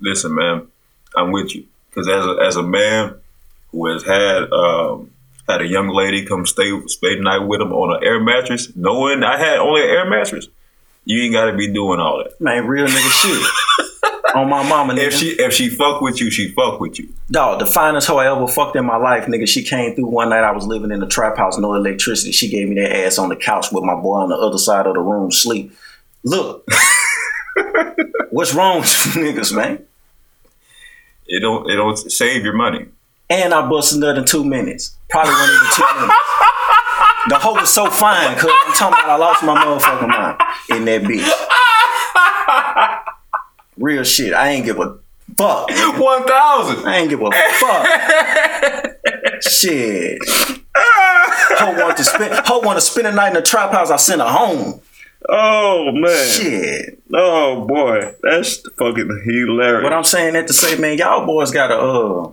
[0.01, 0.69] Listen, man,
[1.17, 3.15] I'm with you because as a, as a man
[3.73, 5.11] who has had um,
[5.49, 8.75] had a young lady come stay stay the night with him on an air mattress,
[8.77, 10.47] knowing I had only an air mattress,
[11.05, 12.41] you ain't got to be doing all that.
[12.41, 13.51] Man, real nigga shit.
[14.35, 15.07] On my mama, nigga.
[15.09, 17.09] If she if she fuck with you, she fuck with you.
[17.31, 19.49] Dog, the finest hoe I ever fucked in my life, nigga.
[19.49, 20.45] She came through one night.
[20.45, 22.33] I was living in a trap house, no electricity.
[22.33, 24.87] She gave me that ass on the couch with my boy on the other side
[24.87, 25.73] of the room sleep.
[26.23, 26.69] Look,
[28.31, 29.85] what's wrong with you niggas, man?
[31.27, 32.87] It don't it don't save your money.
[33.29, 34.97] And I busted nut in two minutes.
[35.09, 36.15] Probably wasn't even two minutes.
[37.29, 40.41] The hoe was so fine, cause I'm talking about I lost my motherfucking mind
[40.71, 41.29] in that bitch.
[43.81, 44.35] Real shit.
[44.35, 44.99] I ain't give a
[45.37, 45.69] fuck.
[45.99, 46.87] One thousand.
[46.87, 48.93] I ain't give a fuck.
[49.43, 50.19] Shit.
[50.77, 53.91] Ho want to spend Ho want to spend a night in a trap house.
[53.91, 54.83] I sent her home.
[55.29, 56.29] Oh man.
[56.29, 57.03] Shit.
[57.15, 59.83] Oh boy, that's fucking hilarious.
[59.83, 62.31] What I'm saying that to say, man, y'all boys gotta uh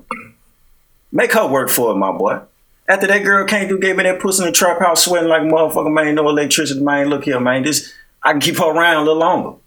[1.14, 2.42] make her work for it, my boy.
[2.90, 5.44] After that girl came through, gave me that pussy in the trap house, sweating like
[5.44, 6.16] a motherfucker, man.
[6.16, 7.10] No electricity, man.
[7.10, 7.64] Look here, man.
[7.64, 9.58] This I can keep her around a little longer.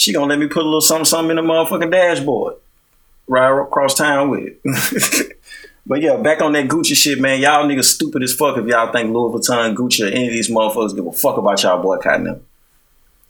[0.00, 2.54] She gonna let me put a little something, something in the motherfucking dashboard.
[3.28, 5.36] Ride across town with it.
[5.86, 7.38] but yeah, back on that Gucci shit, man.
[7.42, 10.48] Y'all niggas stupid as fuck if y'all think Louis Vuitton, Gucci, or any of these
[10.48, 12.46] motherfuckers give a fuck about y'all boycotting them.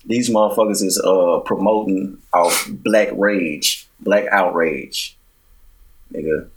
[0.06, 5.16] These motherfuckers is uh promoting our black rage, black outrage.
[6.14, 6.50] Nigga.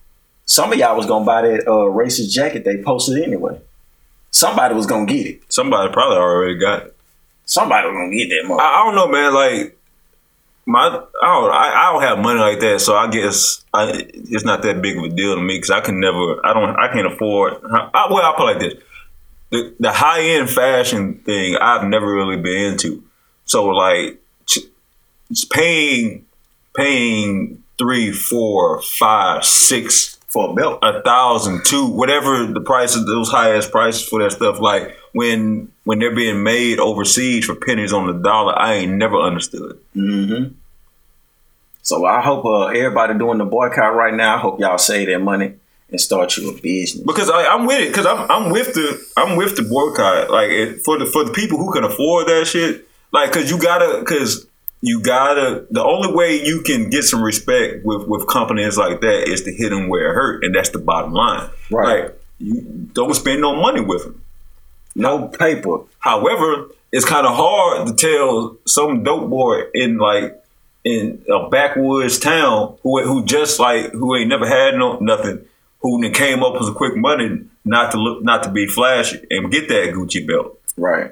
[0.45, 3.60] Some of y'all was gonna buy that uh racist jacket they posted anyway.
[4.30, 5.52] Somebody was gonna get it.
[5.52, 6.97] Somebody probably already got it.
[7.45, 8.60] Somebody was gonna get that motherfucker.
[8.60, 9.34] I, I don't know, man.
[9.34, 9.80] Like
[10.65, 14.45] my, I don't, I, I don't have money like that, so I guess I, it's
[14.45, 16.91] not that big of a deal to me because I can never, I don't, I
[16.91, 17.56] can't afford.
[17.65, 18.73] I, well, I put like this:
[19.49, 23.04] the the high end fashion thing I've never really been into.
[23.45, 24.21] So like,
[25.30, 26.26] it's paying,
[26.76, 30.80] paying three, four, five, six for a belt.
[30.82, 34.60] a thousand, two, whatever the price of those highest prices for that stuff.
[34.60, 39.17] Like when when they're being made overseas for pennies on the dollar, I ain't never
[39.17, 39.79] understood.
[39.95, 40.53] Mm-hmm.
[41.81, 44.35] So I hope uh, everybody doing the boycott right now.
[44.35, 45.55] I hope y'all save their money
[45.89, 47.05] and start you a business.
[47.05, 47.89] Because I, I'm with it.
[47.89, 50.29] Because I'm I'm with the I'm with the boycott.
[50.29, 52.87] Like it, for the for the people who can afford that shit.
[53.11, 54.47] Like because you gotta because
[54.81, 59.29] you gotta the only way you can get some respect with with companies like that
[59.29, 61.49] is to hit them where it hurt, and that's the bottom line.
[61.69, 62.05] Right.
[62.05, 62.61] Like you
[62.93, 64.22] don't spend no money with them.
[64.95, 65.79] No paper.
[65.99, 70.39] However, it's kind of hard to tell some dope boy in like
[70.84, 75.45] in a backwoods town who who just like who ain't never had no nothing
[75.79, 79.19] who then came up with a quick money not to look not to be flashy
[79.32, 80.60] and get that Gucci belt.
[80.77, 81.12] Right.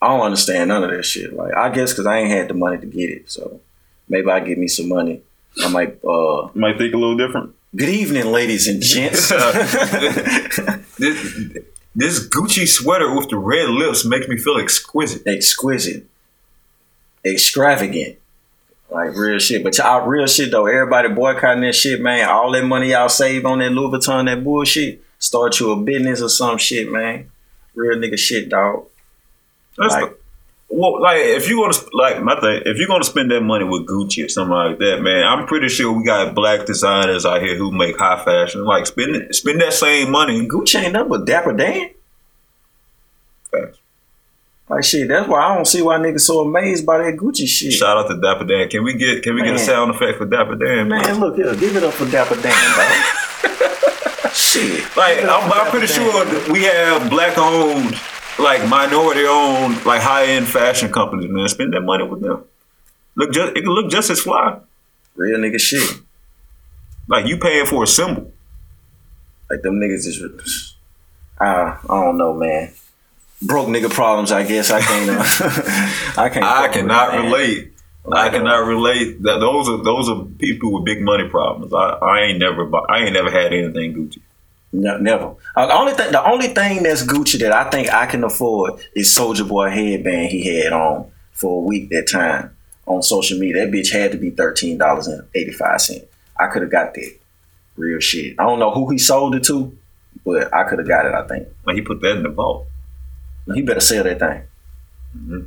[0.00, 1.32] I don't understand none of that shit.
[1.32, 3.60] Like I guess because I ain't had the money to get it, so
[4.08, 5.22] maybe I get me some money.
[5.64, 6.04] I might.
[6.04, 7.54] uh might think a little different.
[7.74, 9.32] Good evening, ladies and gents.
[10.98, 11.58] This,
[11.96, 15.26] this Gucci sweater with the red lips makes me feel exquisite.
[15.26, 16.06] Exquisite,
[17.24, 18.16] extravagant,
[18.90, 19.64] like real shit.
[19.64, 20.66] But y'all, real shit though.
[20.66, 22.28] Everybody boycotting that shit, man.
[22.28, 25.02] All that money y'all save on that Louis Vuitton, that bullshit.
[25.18, 27.30] Start you a business or some shit, man.
[27.74, 28.84] Real nigga shit, dog.
[29.78, 30.16] That's Like- the-
[30.68, 33.64] well, like if you want to like my thing, if you're gonna spend that money
[33.64, 37.40] with Gucci or something like that, man, I'm pretty sure we got black designers out
[37.42, 38.64] here who make high fashion.
[38.64, 40.46] Like spend it, spend that same money.
[40.46, 41.90] Gucci ain't nothing but Dapper Dan.
[43.50, 43.78] Facts.
[44.68, 47.72] Like shit, that's why I don't see why niggas so amazed by that Gucci shit.
[47.72, 48.68] Shout out to Dapper Dan.
[48.68, 50.88] Can we get can we get a sound effect for Dapper Dan?
[50.88, 54.32] Man, look here, give it up for Dapper Dan, dog.
[54.34, 54.96] shit.
[54.96, 57.94] Like Give it up I'm, I'm pretty sure we have black owned,
[58.38, 61.30] like minority owned, like high end fashion companies.
[61.30, 62.44] Man, spend that money with them.
[63.14, 64.58] Look, just it can look just as fly.
[65.14, 66.00] real nigga shit.
[67.08, 68.32] Like you paying for a symbol.
[69.50, 70.74] Like them niggas is,
[71.40, 72.72] uh, I don't know, man.
[73.42, 74.70] Broke nigga problems, I guess.
[74.70, 75.10] I can't.
[75.10, 75.22] Uh,
[76.22, 76.44] I can't.
[76.44, 77.72] I cannot relate.
[78.04, 79.22] I Like, uh, cannot relate.
[79.22, 81.72] That those are those are people with big money problems.
[81.72, 84.20] I, I ain't never I ain't never had anything Gucci.
[84.78, 85.34] No, never.
[85.56, 88.74] Uh, the only thing, the only thing that's Gucci that I think I can afford
[88.94, 93.64] is Soldier Boy headband he had on for a week that time on social media.
[93.64, 96.04] That bitch had to be thirteen dollars and eighty five cent.
[96.38, 97.18] I could have got that.
[97.76, 98.38] Real shit.
[98.38, 99.74] I don't know who he sold it to,
[100.26, 101.14] but I could have got it.
[101.14, 102.66] I think Like he put that in the vault.
[103.54, 104.42] he better sell that thing.
[105.16, 105.46] Mhm.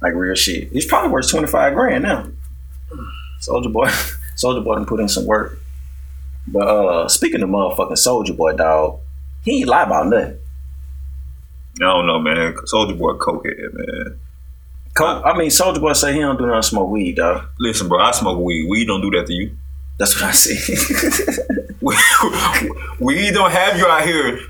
[0.00, 0.70] Like real shit.
[0.70, 2.28] He's probably worth twenty five grand now.
[3.40, 3.90] Soldier Boy,
[4.36, 5.58] Soldier Boy done put in some work.
[6.46, 9.00] But uh speaking of motherfucking Soldier Boy, dog,
[9.44, 10.38] he ain't lie about nothing.
[11.76, 12.54] I don't know, man.
[12.66, 14.20] Soldier Boy cokehead, man.
[14.94, 17.44] Coke, I mean, Soldier Boy say he don't do nothing smoke weed, dog.
[17.58, 18.68] Listen, bro, I smoke weed.
[18.68, 19.56] Weed don't do that to you.
[19.98, 20.56] That's what I see.
[23.00, 24.40] weed don't have you out here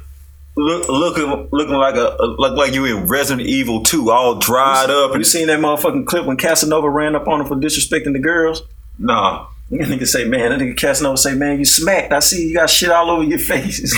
[0.56, 5.16] look, looking looking like a look like you in Resident Evil 2, all dried up
[5.16, 8.62] you seen that motherfucking clip when Casanova ran up on him for disrespecting the girls?
[8.98, 9.46] nah.
[9.70, 12.12] That nigga say, man, that nigga Casanova say, man, you smacked.
[12.12, 13.96] I see you got shit all over your face.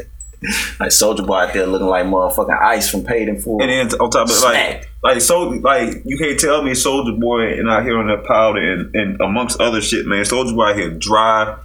[0.80, 3.60] like Soldier Boy out there looking like motherfucking ice from Paid in Full.
[3.60, 7.52] And then on top of like like so like you can't tell me Soldier Boy
[7.52, 10.24] and out here on that powder and, and amongst other shit, man.
[10.24, 11.56] Soldier Boy out here dry,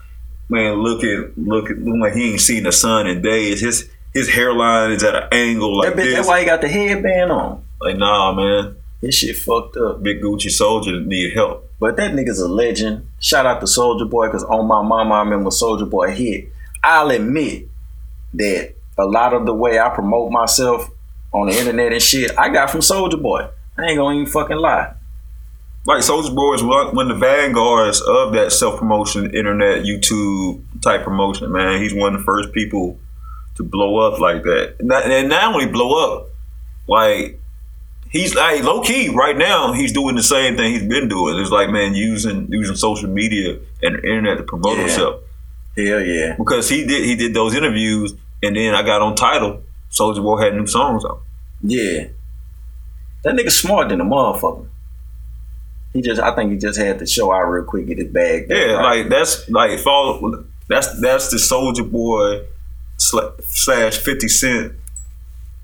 [0.49, 3.61] man, looking looking looking like he ain't seen the sun in days.
[3.61, 6.15] His his hairline is at an angle like that bitch, this.
[6.15, 7.63] that's why he got the headband on.
[7.79, 8.75] like nah, man.
[9.01, 10.03] His shit fucked up.
[10.03, 11.69] Big Gucci Soldier need help.
[11.79, 13.07] But that nigga's a legend.
[13.19, 16.49] Shout out to Soldier Boy, because on my mama, I remember Soldier Boy hit.
[16.83, 17.67] I'll admit
[18.33, 20.89] that a lot of the way I promote myself
[21.31, 23.47] on the internet and shit, I got from Soldier Boy.
[23.77, 24.93] I ain't gonna even fucking lie.
[25.85, 31.03] Like Soldier Boy is one, of the vanguards of that self promotion, internet, YouTube type
[31.03, 31.51] promotion.
[31.51, 32.99] Man, he's one of the first people
[33.55, 36.27] to blow up like that, and not only blow up,
[36.87, 37.39] like
[38.09, 39.73] he's like low key right now.
[39.73, 41.39] He's doing the same thing he's been doing.
[41.39, 44.83] It's like man using using social media and the internet to promote Yeah.
[44.83, 45.21] himself
[45.77, 46.35] Hell yeah.
[46.37, 49.63] because he did he did those interviews, and then I got on title.
[49.89, 51.21] Soldier Boy had new songs out.
[51.61, 52.07] Yeah.
[53.23, 54.67] That nigga smart than a motherfucker.
[55.93, 58.47] He just, I think he just had to show out real quick, get his bag.
[58.47, 58.99] back, Yeah, right?
[59.01, 60.45] like that's like follow.
[60.67, 62.45] That's that's the Soldier Boy
[62.97, 64.73] slash Fifty Cent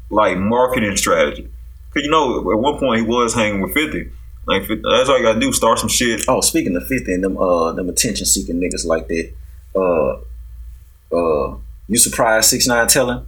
[0.10, 1.50] like marketing strategy.
[1.96, 4.10] You know at one point he was hanging with Fifty.
[4.48, 5.52] Like 50, that's all you gotta do.
[5.52, 6.22] Start some shit.
[6.28, 9.32] Oh, speaking of 50 and them uh them attention seeking niggas like that,
[9.76, 13.26] uh uh you surprised six nine telling?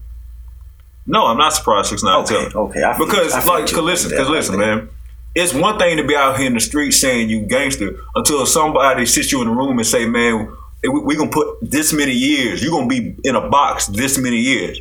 [1.07, 2.63] No, I'm not surprised Six Nine Okay, tell.
[2.65, 2.83] okay.
[2.83, 4.75] I Because I like, cause listen, cause listen, that.
[4.75, 4.89] man.
[5.33, 9.05] It's one thing to be out here in the street saying you gangster until somebody
[9.05, 10.51] sits you in the room and say, man,
[10.83, 12.61] we, we gonna put this many years.
[12.61, 14.79] You gonna be in a box this many years.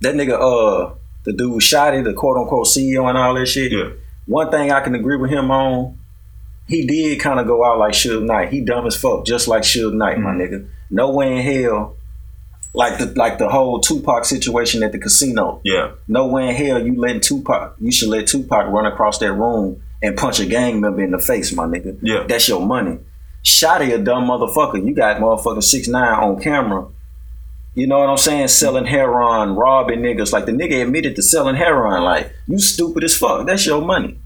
[0.00, 0.94] That nigga uh
[1.26, 3.72] the dude Shotti, the quote unquote CEO and all that shit.
[3.72, 3.90] Yeah.
[4.26, 5.98] One thing I can agree with him on,
[6.66, 8.50] he did kind of go out like Suge Knight.
[8.50, 10.54] He dumb as fuck, just like Suge Knight, my mm-hmm.
[10.54, 10.68] nigga.
[10.88, 11.96] No way in hell,
[12.72, 15.60] like the like the whole Tupac situation at the casino.
[15.64, 15.92] Yeah.
[16.08, 17.76] No way in hell you letting Tupac.
[17.80, 21.18] You should let Tupac run across that room and punch a gang member in the
[21.18, 21.98] face, my nigga.
[22.02, 22.24] Yeah.
[22.28, 22.98] That's your money.
[23.44, 24.84] Shotti a dumb motherfucker.
[24.84, 26.88] You got motherfucking six nine on camera.
[27.76, 28.48] You know what I'm saying?
[28.48, 30.32] Selling heroin, robbing niggas.
[30.32, 32.02] Like the nigga admitted to selling heroin.
[32.02, 33.46] Like, you stupid as fuck.
[33.46, 34.18] That's your money.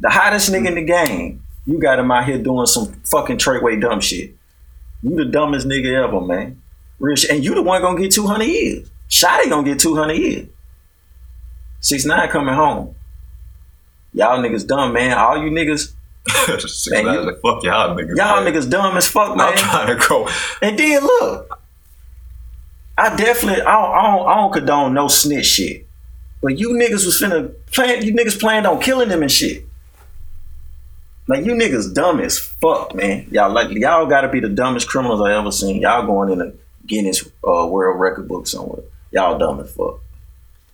[0.00, 1.42] The hottest nigga in the game.
[1.66, 4.36] You got him out here doing some fucking Treyway dumb shit.
[5.02, 6.62] You the dumbest nigga ever, man.
[7.00, 7.26] Rich.
[7.28, 8.88] And you the one gonna get 200 years.
[9.10, 10.48] Shotti gonna get 200 years.
[11.80, 12.94] 6 9 coming home.
[14.12, 15.18] Y'all niggas dumb, man.
[15.18, 15.92] All you niggas,
[16.28, 18.16] Six Man, nine you, fuck y'all niggas.
[18.16, 18.52] y'all man.
[18.52, 19.48] niggas dumb as fuck, man.
[19.48, 20.28] I'm trying to go.
[20.62, 21.60] And then look,
[22.98, 25.86] I definitely I don't, I don't, I don't condone no snitch shit.
[26.42, 29.64] But you niggas was finna plan you niggas planned on killing them and shit.
[31.28, 33.26] Like you niggas dumb as fuck, man.
[33.30, 35.82] Y'all like y'all gotta be the dumbest criminals I ever seen.
[35.82, 36.52] Y'all going in a
[36.86, 38.82] Guinness uh, World Record book somewhere.
[39.10, 40.00] Y'all dumb as fuck.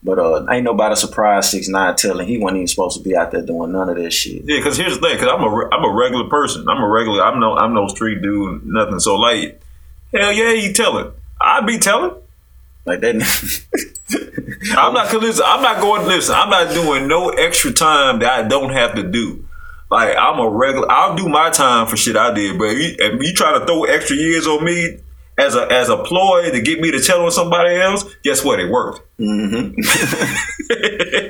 [0.04, 3.30] But uh, ain't nobody surprised six nine telling he wasn't even supposed to be out
[3.30, 4.42] there doing none of that shit.
[4.44, 5.16] Yeah, because here's the thing.
[5.16, 6.66] Because I'm a I'm a regular person.
[6.68, 7.22] I'm a regular.
[7.22, 8.66] I'm no I'm no street dude.
[8.66, 9.00] Nothing.
[9.00, 9.60] So like,
[10.12, 11.12] hell yeah, you telling.
[11.42, 12.14] I'd be telling.
[12.84, 13.14] Like that.
[14.76, 15.12] I'm not.
[15.12, 16.06] Listen, I'm not going.
[16.06, 19.46] Listen, I'm not doing no extra time that I don't have to do.
[19.90, 20.90] Like I'm a regular.
[20.90, 22.58] I'll do my time for shit I did.
[22.58, 24.98] But if you, if you try to throw extra years on me
[25.38, 28.58] as a as a ploy to get me to tell on somebody else, guess what?
[28.58, 29.02] It worked.
[29.18, 29.76] Mm-hmm.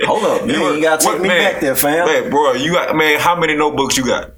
[0.07, 0.55] Hold up, man.
[0.61, 2.07] you ain't gotta take me back there, fam.
[2.07, 3.21] Man, bro, you got man.
[3.21, 4.33] How many notebooks you got?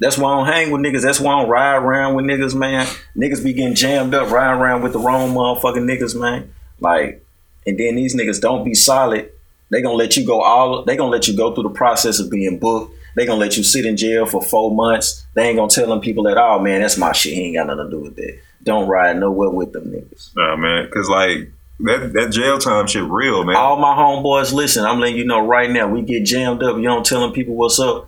[0.00, 1.02] That's why I don't hang with niggas.
[1.02, 2.86] That's why I don't ride around with niggas, man.
[3.16, 6.52] Niggas be getting jammed up, riding around with the wrong motherfucking niggas, man.
[6.80, 7.24] Like,
[7.66, 9.30] and then these niggas don't be solid.
[9.70, 10.84] They gonna let you go all.
[10.84, 12.94] They gonna let you go through the process of being booked.
[13.16, 15.26] They gonna let you sit in jail for four months.
[15.34, 16.80] They ain't gonna tell them people at all, man.
[16.80, 17.34] That's my shit.
[17.34, 18.38] He ain't got nothing to do with that.
[18.62, 20.30] Don't ride nowhere with them niggas.
[20.36, 23.56] Nah, man, because like that that jail time shit real, man.
[23.56, 24.84] All my homeboys, listen.
[24.84, 25.88] I'm letting you know right now.
[25.88, 26.76] We get jammed up.
[26.76, 28.07] You don't telling people what's up.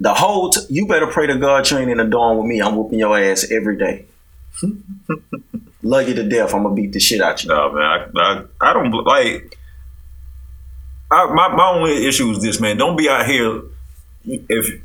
[0.00, 2.60] The whole t- you better pray to God you ain't in the dorm with me.
[2.60, 4.04] I'm whooping your ass every day.
[5.82, 6.54] Love you to death.
[6.54, 7.48] I'm gonna beat the shit out you.
[7.48, 9.58] No, man, I, I, I don't like.
[11.10, 12.76] I, my my only issue is this, man.
[12.76, 13.62] Don't be out here
[14.26, 14.82] if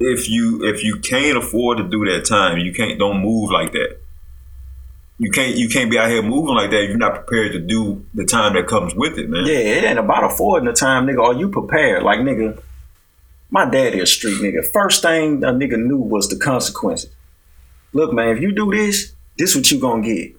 [0.00, 3.72] if you if you can't afford to do that time, you can't don't move like
[3.72, 3.98] that.
[5.18, 6.84] You can't you can't be out here moving like that.
[6.84, 9.46] You're not prepared to do the time that comes with it, man.
[9.46, 11.20] Yeah, it ain't about affording the time, nigga.
[11.20, 12.04] Are you prepared?
[12.04, 12.60] Like, nigga,
[13.50, 14.64] my daddy a street nigga.
[14.64, 17.10] First thing a nigga knew was the consequences.
[17.92, 20.16] Look, man, if you do this, this is what you gonna get.
[20.18, 20.34] You know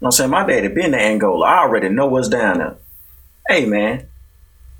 [0.00, 0.30] what I'm saying?
[0.30, 1.46] My daddy been to Angola.
[1.46, 2.76] I already know what's down there.
[3.48, 4.06] Hey, man,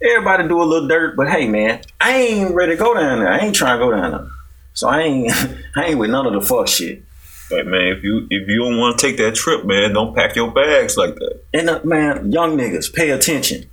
[0.03, 3.33] everybody do a little dirt, but hey, man, I ain't ready to go down there.
[3.33, 4.26] I ain't trying to go down there.
[4.74, 5.33] So I ain't,
[5.76, 7.03] I ain't with none of the fuck shit.
[7.51, 10.37] Like, man, if you if you don't want to take that trip, man, don't pack
[10.37, 11.43] your bags like that.
[11.53, 13.68] And uh, man, young niggas, pay attention.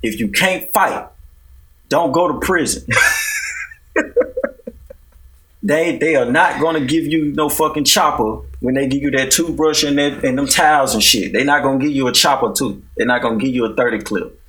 [0.00, 1.08] If you can't fight,
[1.88, 2.86] don't go to prison.
[5.62, 9.30] they they are not gonna give you no fucking chopper when they give you that
[9.30, 11.32] toothbrush and that and them towels and shit.
[11.32, 12.82] They're not gonna give you a chopper too.
[12.96, 14.40] They're not gonna give you a 30 clip.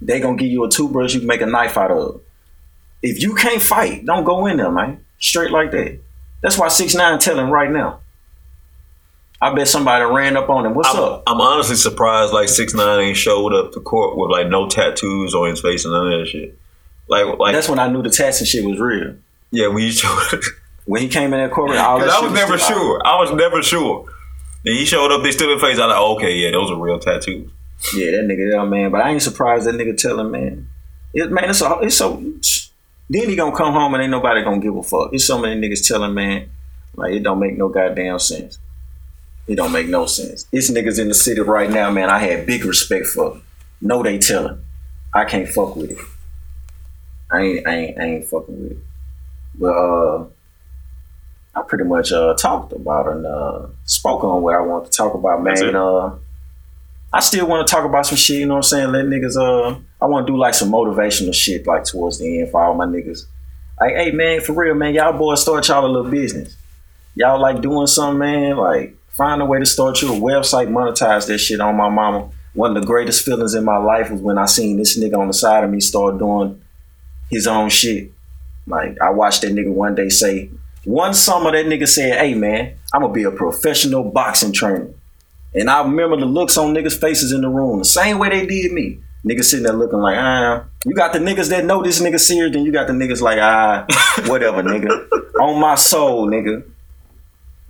[0.00, 2.20] They gonna give you a toothbrush you can make a knife out of.
[3.02, 5.04] If you can't fight, don't go in there, man.
[5.18, 5.98] Straight like that.
[6.42, 8.00] That's why six nine telling right now.
[9.40, 10.74] I bet somebody ran up on him.
[10.74, 11.22] What's I'm, up?
[11.26, 15.34] I'm honestly surprised like six nine ain't showed up to court with like no tattoos
[15.34, 16.58] on his face and none of that shit.
[17.08, 19.14] Like like That's when I knew the taxing shit was real.
[19.50, 20.40] yeah, when you showed
[20.86, 22.80] When he came in that court, all that I was never still out.
[22.80, 23.02] sure.
[23.06, 24.06] I was never sure.
[24.64, 25.78] And he showed up, they still in face.
[25.78, 27.50] I like, okay, yeah, those are real tattoos.
[27.94, 28.90] Yeah, that nigga that man.
[28.90, 30.68] But I ain't surprised that nigga telling man.
[31.12, 32.22] It, man, it's so it's so.
[33.08, 35.10] Then he gonna come home and ain't nobody gonna give a fuck.
[35.12, 36.50] It's so many niggas telling man,
[36.94, 38.58] like it don't make no goddamn sense.
[39.46, 40.46] It don't make no sense.
[40.52, 42.10] It's niggas in the city right now, man.
[42.10, 43.40] I had big respect for.
[43.80, 44.60] No, they telling.
[45.14, 45.98] I can't fuck with it.
[47.30, 48.78] I ain't, I ain't, I ain't fucking with it.
[49.54, 50.26] But uh,
[51.54, 55.14] I pretty much uh talked about and uh spoke on what I want to talk
[55.14, 55.74] about, man.
[55.74, 56.16] Uh,
[57.12, 58.40] I still want to talk about some shit.
[58.40, 58.92] You know what I'm saying?
[58.92, 59.36] Let niggas.
[59.36, 62.74] Uh, I want to do like some motivational shit, like towards the end for all
[62.74, 63.24] my niggas.
[63.80, 66.56] Like, hey man, for real, man, y'all boys start y'all a little business.
[67.14, 68.56] Y'all like doing something, man.
[68.56, 72.28] Like, find a way to start your website, monetize that shit on my mama.
[72.52, 75.28] One of the greatest feelings in my life was when I seen this nigga on
[75.28, 76.60] the side of me start doing
[77.30, 78.12] his own shit.
[78.66, 80.50] Like, I watched that nigga one day say,
[80.84, 84.88] one summer that nigga said, hey man, I'm gonna be a professional boxing trainer.
[85.54, 88.46] And I remember the looks on niggas' faces in the room, the same way they
[88.46, 89.00] did me.
[89.24, 90.64] Niggas sitting there looking like, ah.
[90.84, 93.38] You got the niggas that know this nigga serious, then you got the niggas like,
[93.40, 93.86] ah,
[94.26, 95.08] whatever, nigga.
[95.40, 96.62] On my soul, nigga.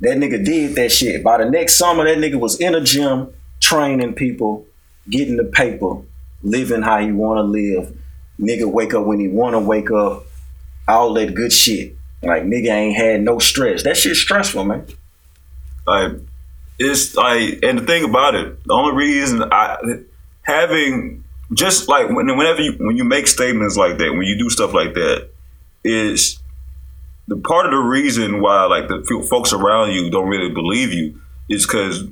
[0.00, 1.24] That nigga did that shit.
[1.24, 4.66] By the next summer, that nigga was in a gym training people,
[5.08, 6.02] getting the paper,
[6.42, 7.96] living how he wanna live.
[8.38, 10.24] Nigga wake up when he wanna wake up.
[10.88, 11.94] All that good shit.
[12.22, 13.82] Like nigga ain't had no stress.
[13.84, 14.86] That shit's stressful, man.
[15.86, 16.12] like
[16.78, 19.78] it's like and the thing about it the only reason i
[20.42, 21.24] having
[21.54, 24.74] just like when, whenever you when you make statements like that when you do stuff
[24.74, 25.30] like that
[25.84, 26.38] is
[27.28, 31.20] the part of the reason why like the folks around you don't really believe you
[31.48, 32.04] is because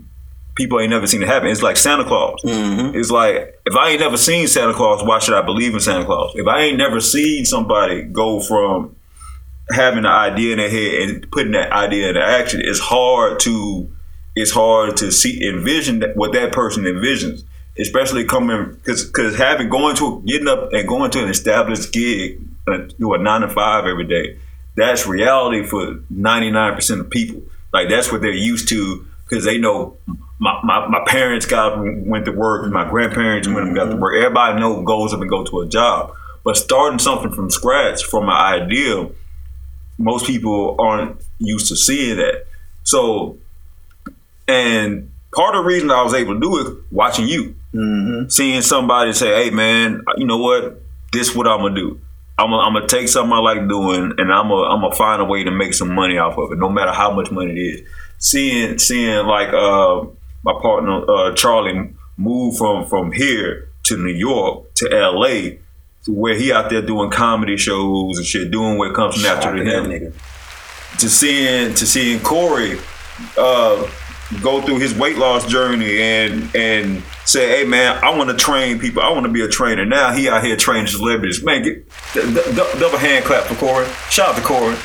[0.57, 1.49] people ain't never seen it happen.
[1.49, 2.41] It's like santa claus.
[2.95, 6.05] It's like if i ain't never seen santa claus why should i believe in santa
[6.05, 6.33] claus?
[6.35, 8.97] If i ain't never seen somebody go from
[9.71, 13.91] having an idea in their head and putting that idea into action, it's hard to
[14.37, 17.45] it's hard to see envision that, what that person envisions,
[17.79, 22.41] especially coming because because having going to getting up and going to an established gig,
[22.67, 24.39] uh, do a nine to five every day,
[24.77, 27.43] that's reality for ninety nine percent of people.
[27.73, 29.97] Like that's what they're used to because they know.
[30.41, 32.71] My, my, my parents got went to work.
[32.71, 34.17] My grandparents went and got to work.
[34.17, 36.13] Everybody know goes up and go to a job.
[36.43, 39.09] But starting something from scratch from an idea,
[39.97, 42.47] most people aren't used to seeing that.
[42.83, 43.39] So,
[44.47, 48.29] and part of the reason I was able to do it watching you, mm-hmm.
[48.29, 50.83] seeing somebody say, "Hey, man, you know what?
[51.13, 52.01] This is what I'm gonna do.
[52.37, 55.45] I'm gonna, take something I like doing, and I'm gonna, I'm gonna find a way
[55.45, 58.79] to make some money off of it, no matter how much money it is." Seeing,
[58.79, 60.05] seeing like uh,
[60.43, 65.61] my partner uh, Charlie move from from here to New York to L.A.
[66.05, 69.65] To where he out there doing comedy shows and shit, doing what comes natural to
[69.65, 70.13] him
[70.99, 72.79] to seeing to seeing Corey
[73.39, 73.89] uh,
[74.43, 78.79] go through his weight loss journey and and say, "Hey man, I want to train
[78.79, 79.03] people.
[79.03, 81.43] I want to be a trainer." Now he out here training celebrities.
[81.43, 83.87] Man, get d- d- double hand clap for Corey.
[84.11, 84.77] Shout out to Corey.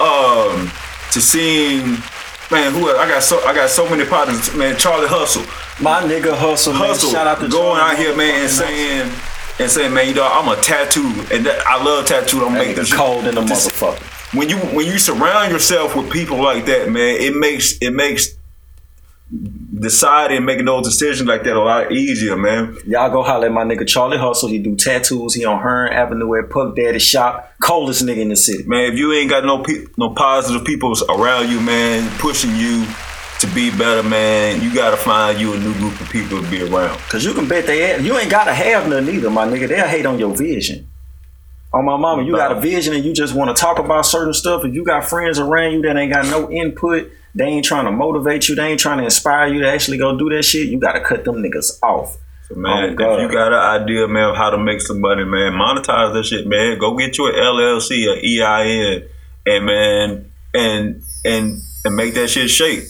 [0.00, 0.70] Um,
[1.12, 1.98] to seeing
[2.50, 4.54] man, who I got so I got so many partners.
[4.54, 5.42] Man, Charlie Hustle,
[5.82, 6.88] My nigga hustle, man.
[6.88, 9.12] Hustle, Shout out to going Charlie out here, man, and saying.
[9.58, 12.42] And saying, man, you know, I'm a tattoo, and that, I love tattoo.
[12.44, 14.34] I'm making this cold in the motherfucker.
[14.34, 18.28] when you when you surround yourself with people like that, man, it makes it makes
[19.32, 22.76] deciding and making those decisions like that a lot easier, man.
[22.86, 24.48] Y'all go holler at my nigga Charlie Hustle.
[24.48, 25.34] He do tattoos.
[25.34, 27.52] He on Hearn Avenue at Puck Daddy shop.
[27.62, 28.64] Coldest nigga in the city.
[28.64, 32.86] Man, if you ain't got no pe- no positive people around you, man, pushing you
[33.40, 36.62] to be better, man, you gotta find you a new group of people to be
[36.62, 36.98] around.
[37.08, 39.68] Cause you can bet they you ain't gotta have none either, my nigga.
[39.68, 40.88] They'll hate on your vision.
[41.72, 44.34] On my mama, you got a vision and you just want to talk about certain
[44.34, 44.62] stuff.
[44.62, 47.90] If you got friends around you that ain't got no input, they ain't trying to
[47.92, 50.78] motivate you, they ain't trying to inspire you to actually go do that shit, you
[50.78, 52.18] gotta cut them niggas off.
[52.48, 55.24] So, man, Oh, if you got an idea, man, of how to make some money,
[55.24, 56.78] man, monetize that shit, man.
[56.78, 59.08] Go get you an LLC, a EIN,
[59.46, 62.84] and man, and and and make that shit shake.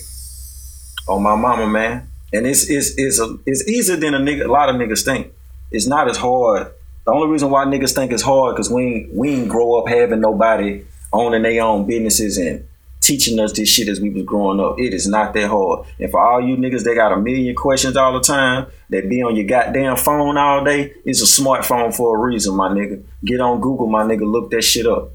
[1.08, 2.08] on my mama, man.
[2.32, 4.46] And it's it's it's a, it's easier than a nigga.
[4.46, 5.32] A lot of niggas think.
[5.70, 6.68] It's not as hard.
[7.04, 9.88] The only reason why niggas think it's hard because we ain't, we ain't grow up
[9.88, 12.66] having nobody owning their own businesses and
[13.02, 14.78] teaching us this shit as we was growing up.
[14.78, 15.86] It is not that hard.
[16.00, 19.22] And for all you niggas that got a million questions all the time, that be
[19.22, 23.02] on your goddamn phone all day, it's a smartphone for a reason, my nigga.
[23.24, 24.30] Get on Google, my nigga.
[24.30, 25.10] Look that shit up.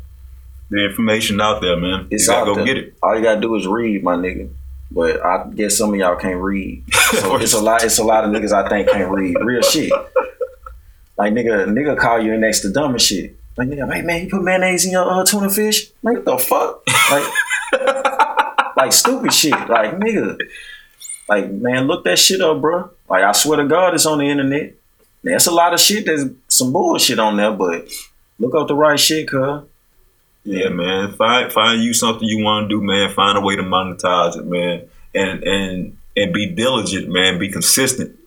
[0.69, 2.07] The information out there, man.
[2.11, 2.65] It's you gotta out go there.
[2.65, 2.93] get it.
[3.01, 4.49] All you gotta do is read, my nigga.
[4.91, 6.83] But I guess some of y'all can't read.
[7.07, 7.85] So it's a lot.
[7.85, 9.37] It's a lot of niggas I think can't read.
[9.41, 9.89] Real shit.
[11.17, 13.37] Like nigga, nigga call you next to dumb and shit.
[13.57, 15.89] Like nigga, hey man, you put mayonnaise in your uh, tuna fish?
[16.03, 16.83] Like what the fuck?
[17.09, 17.23] Like,
[18.77, 19.51] like stupid shit.
[19.69, 20.37] Like nigga,
[21.29, 22.89] like man, look that shit up, bro.
[23.09, 24.73] Like I swear to God, it's on the internet.
[25.23, 26.05] There's a lot of shit.
[26.05, 27.87] There's some bullshit on there, but
[28.39, 29.63] look up the right shit, cuz.
[30.43, 31.11] Yeah, man.
[31.13, 33.13] Find find you something you want to do, man.
[33.13, 34.87] Find a way to monetize it, man.
[35.13, 37.39] And and and be diligent, man.
[37.39, 38.17] Be consistent.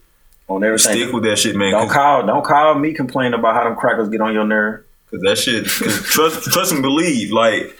[0.48, 0.92] On everything.
[0.96, 1.70] Stick with that shit, man.
[1.72, 4.84] Don't call, don't call me complaining about how them crackers get on your nerve.
[5.10, 5.64] Cause that shit.
[5.64, 7.30] 'cause trust, trust and believe.
[7.32, 7.79] Like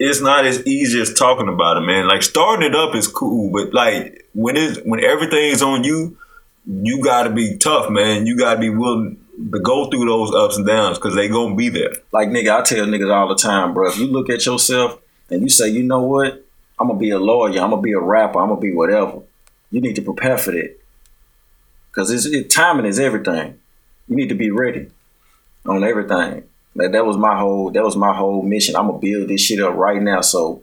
[0.00, 2.08] it's not as easy as talking about it, man.
[2.08, 6.16] Like starting it up is cool, but like when it when everything's on you,
[6.66, 8.26] you got to be tough, man.
[8.26, 9.22] You got to be willing
[9.52, 11.92] to go through those ups and downs because they gonna be there.
[12.12, 13.88] Like nigga, I tell niggas all the time, bro.
[13.88, 14.98] If you look at yourself
[15.28, 16.44] and you say, you know what,
[16.78, 19.20] I'm gonna be a lawyer, I'm gonna be a rapper, I'm gonna be whatever.
[19.70, 20.76] You need to prepare for that,
[21.92, 23.60] cause it's it, timing is everything.
[24.08, 24.90] You need to be ready
[25.66, 26.44] on everything.
[26.80, 28.74] Like that was my whole that was my whole mission.
[28.74, 30.22] I'm gonna build this shit up right now.
[30.22, 30.62] So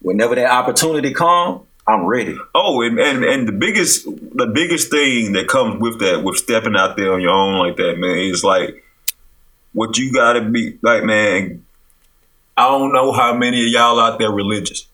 [0.00, 2.36] whenever that opportunity come, I'm ready.
[2.54, 6.76] Oh, and, and and the biggest the biggest thing that comes with that, with stepping
[6.76, 8.84] out there on your own like that, man, is like
[9.72, 11.64] what you gotta be like, man.
[12.56, 14.86] I don't know how many of y'all out there religious,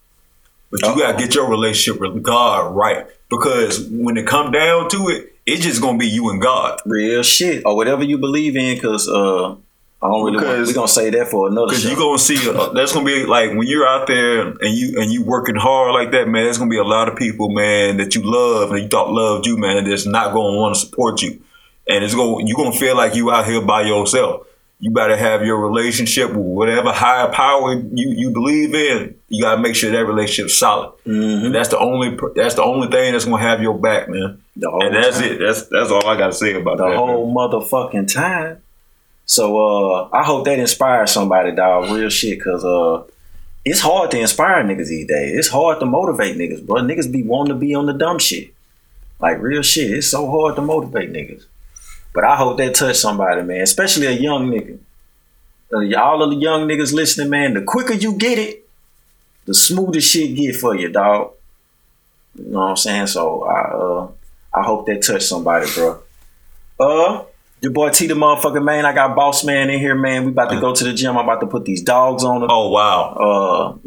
[0.70, 5.08] but you gotta get your relationship with God right because when it come down to
[5.10, 6.80] it, it's just gonna be you and God.
[6.86, 9.56] Real shit or whatever you believe in, because uh,
[10.02, 10.36] I don't really.
[10.36, 13.04] Want, Because- we're gonna say that for another Because you're gonna see uh, that's gonna
[13.06, 16.44] be like when you're out there and you and you working hard like that, man.
[16.44, 19.46] There's gonna be a lot of people, man, that you love and you thought loved
[19.46, 21.40] you, man, and that's not gonna want to support you,
[21.88, 24.46] and it's gonna you gonna feel like you out here by yourself.
[24.80, 29.14] You better have your relationship with whatever higher power you, you believe in.
[29.28, 30.90] You gotta make sure that relationship's solid.
[31.06, 31.46] Mhm.
[31.46, 34.38] And that's the only that's the only thing that's gonna have your back, man.
[34.56, 35.28] And that's time.
[35.30, 35.38] it.
[35.38, 36.90] That's that's all I gotta say about the that.
[36.90, 38.56] The whole motherfucking time.
[39.32, 41.90] So uh I hope that inspires somebody, dog.
[41.90, 43.02] Real shit, cause uh
[43.64, 45.38] it's hard to inspire niggas these days.
[45.38, 46.82] It's hard to motivate niggas, bro.
[46.82, 48.52] Niggas be wanting to be on the dumb shit.
[49.20, 49.90] Like real shit.
[49.90, 51.44] It's so hard to motivate niggas.
[52.12, 53.62] But I hope that touched somebody, man.
[53.62, 54.78] Especially a young nigga.
[55.72, 58.68] Uh, all of the young niggas listening, man, the quicker you get it,
[59.46, 61.32] the smoother shit get for you, dog.
[62.34, 63.06] You know what I'm saying?
[63.06, 64.08] So I uh
[64.52, 66.02] I hope that touched somebody, bro.
[66.78, 67.24] Uh,
[67.62, 68.84] your boy T the motherfucker man.
[68.84, 70.24] I got boss man in here, man.
[70.24, 71.16] We about to go to the gym.
[71.16, 72.40] I'm about to put these dogs on.
[72.40, 72.50] Them.
[72.50, 73.12] Oh wow.
[73.12, 73.78] Uh,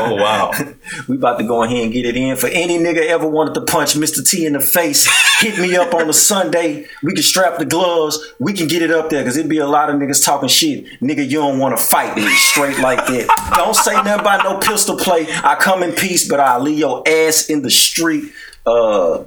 [0.00, 0.52] Oh, wow.
[1.08, 2.36] we about to go ahead and get it in.
[2.36, 4.26] For any nigga ever wanted to punch Mr.
[4.26, 5.06] T in the face,
[5.40, 6.86] hit me up on a Sunday.
[7.02, 8.18] We can strap the gloves.
[8.38, 10.86] We can get it up there because it'd be a lot of niggas talking shit.
[11.00, 13.52] Nigga, you don't want to fight me straight like that.
[13.56, 15.26] Don't say nothing about no pistol play.
[15.44, 18.32] I come in peace, but I'll leave your ass in the street.
[18.66, 19.24] Uh,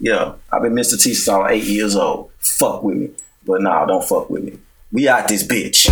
[0.00, 1.00] yeah, I've been Mr.
[1.02, 2.30] T since I was eight years old.
[2.38, 3.10] Fuck with me.
[3.48, 4.58] But nah, don't fuck with me.
[4.92, 5.88] We out this bitch.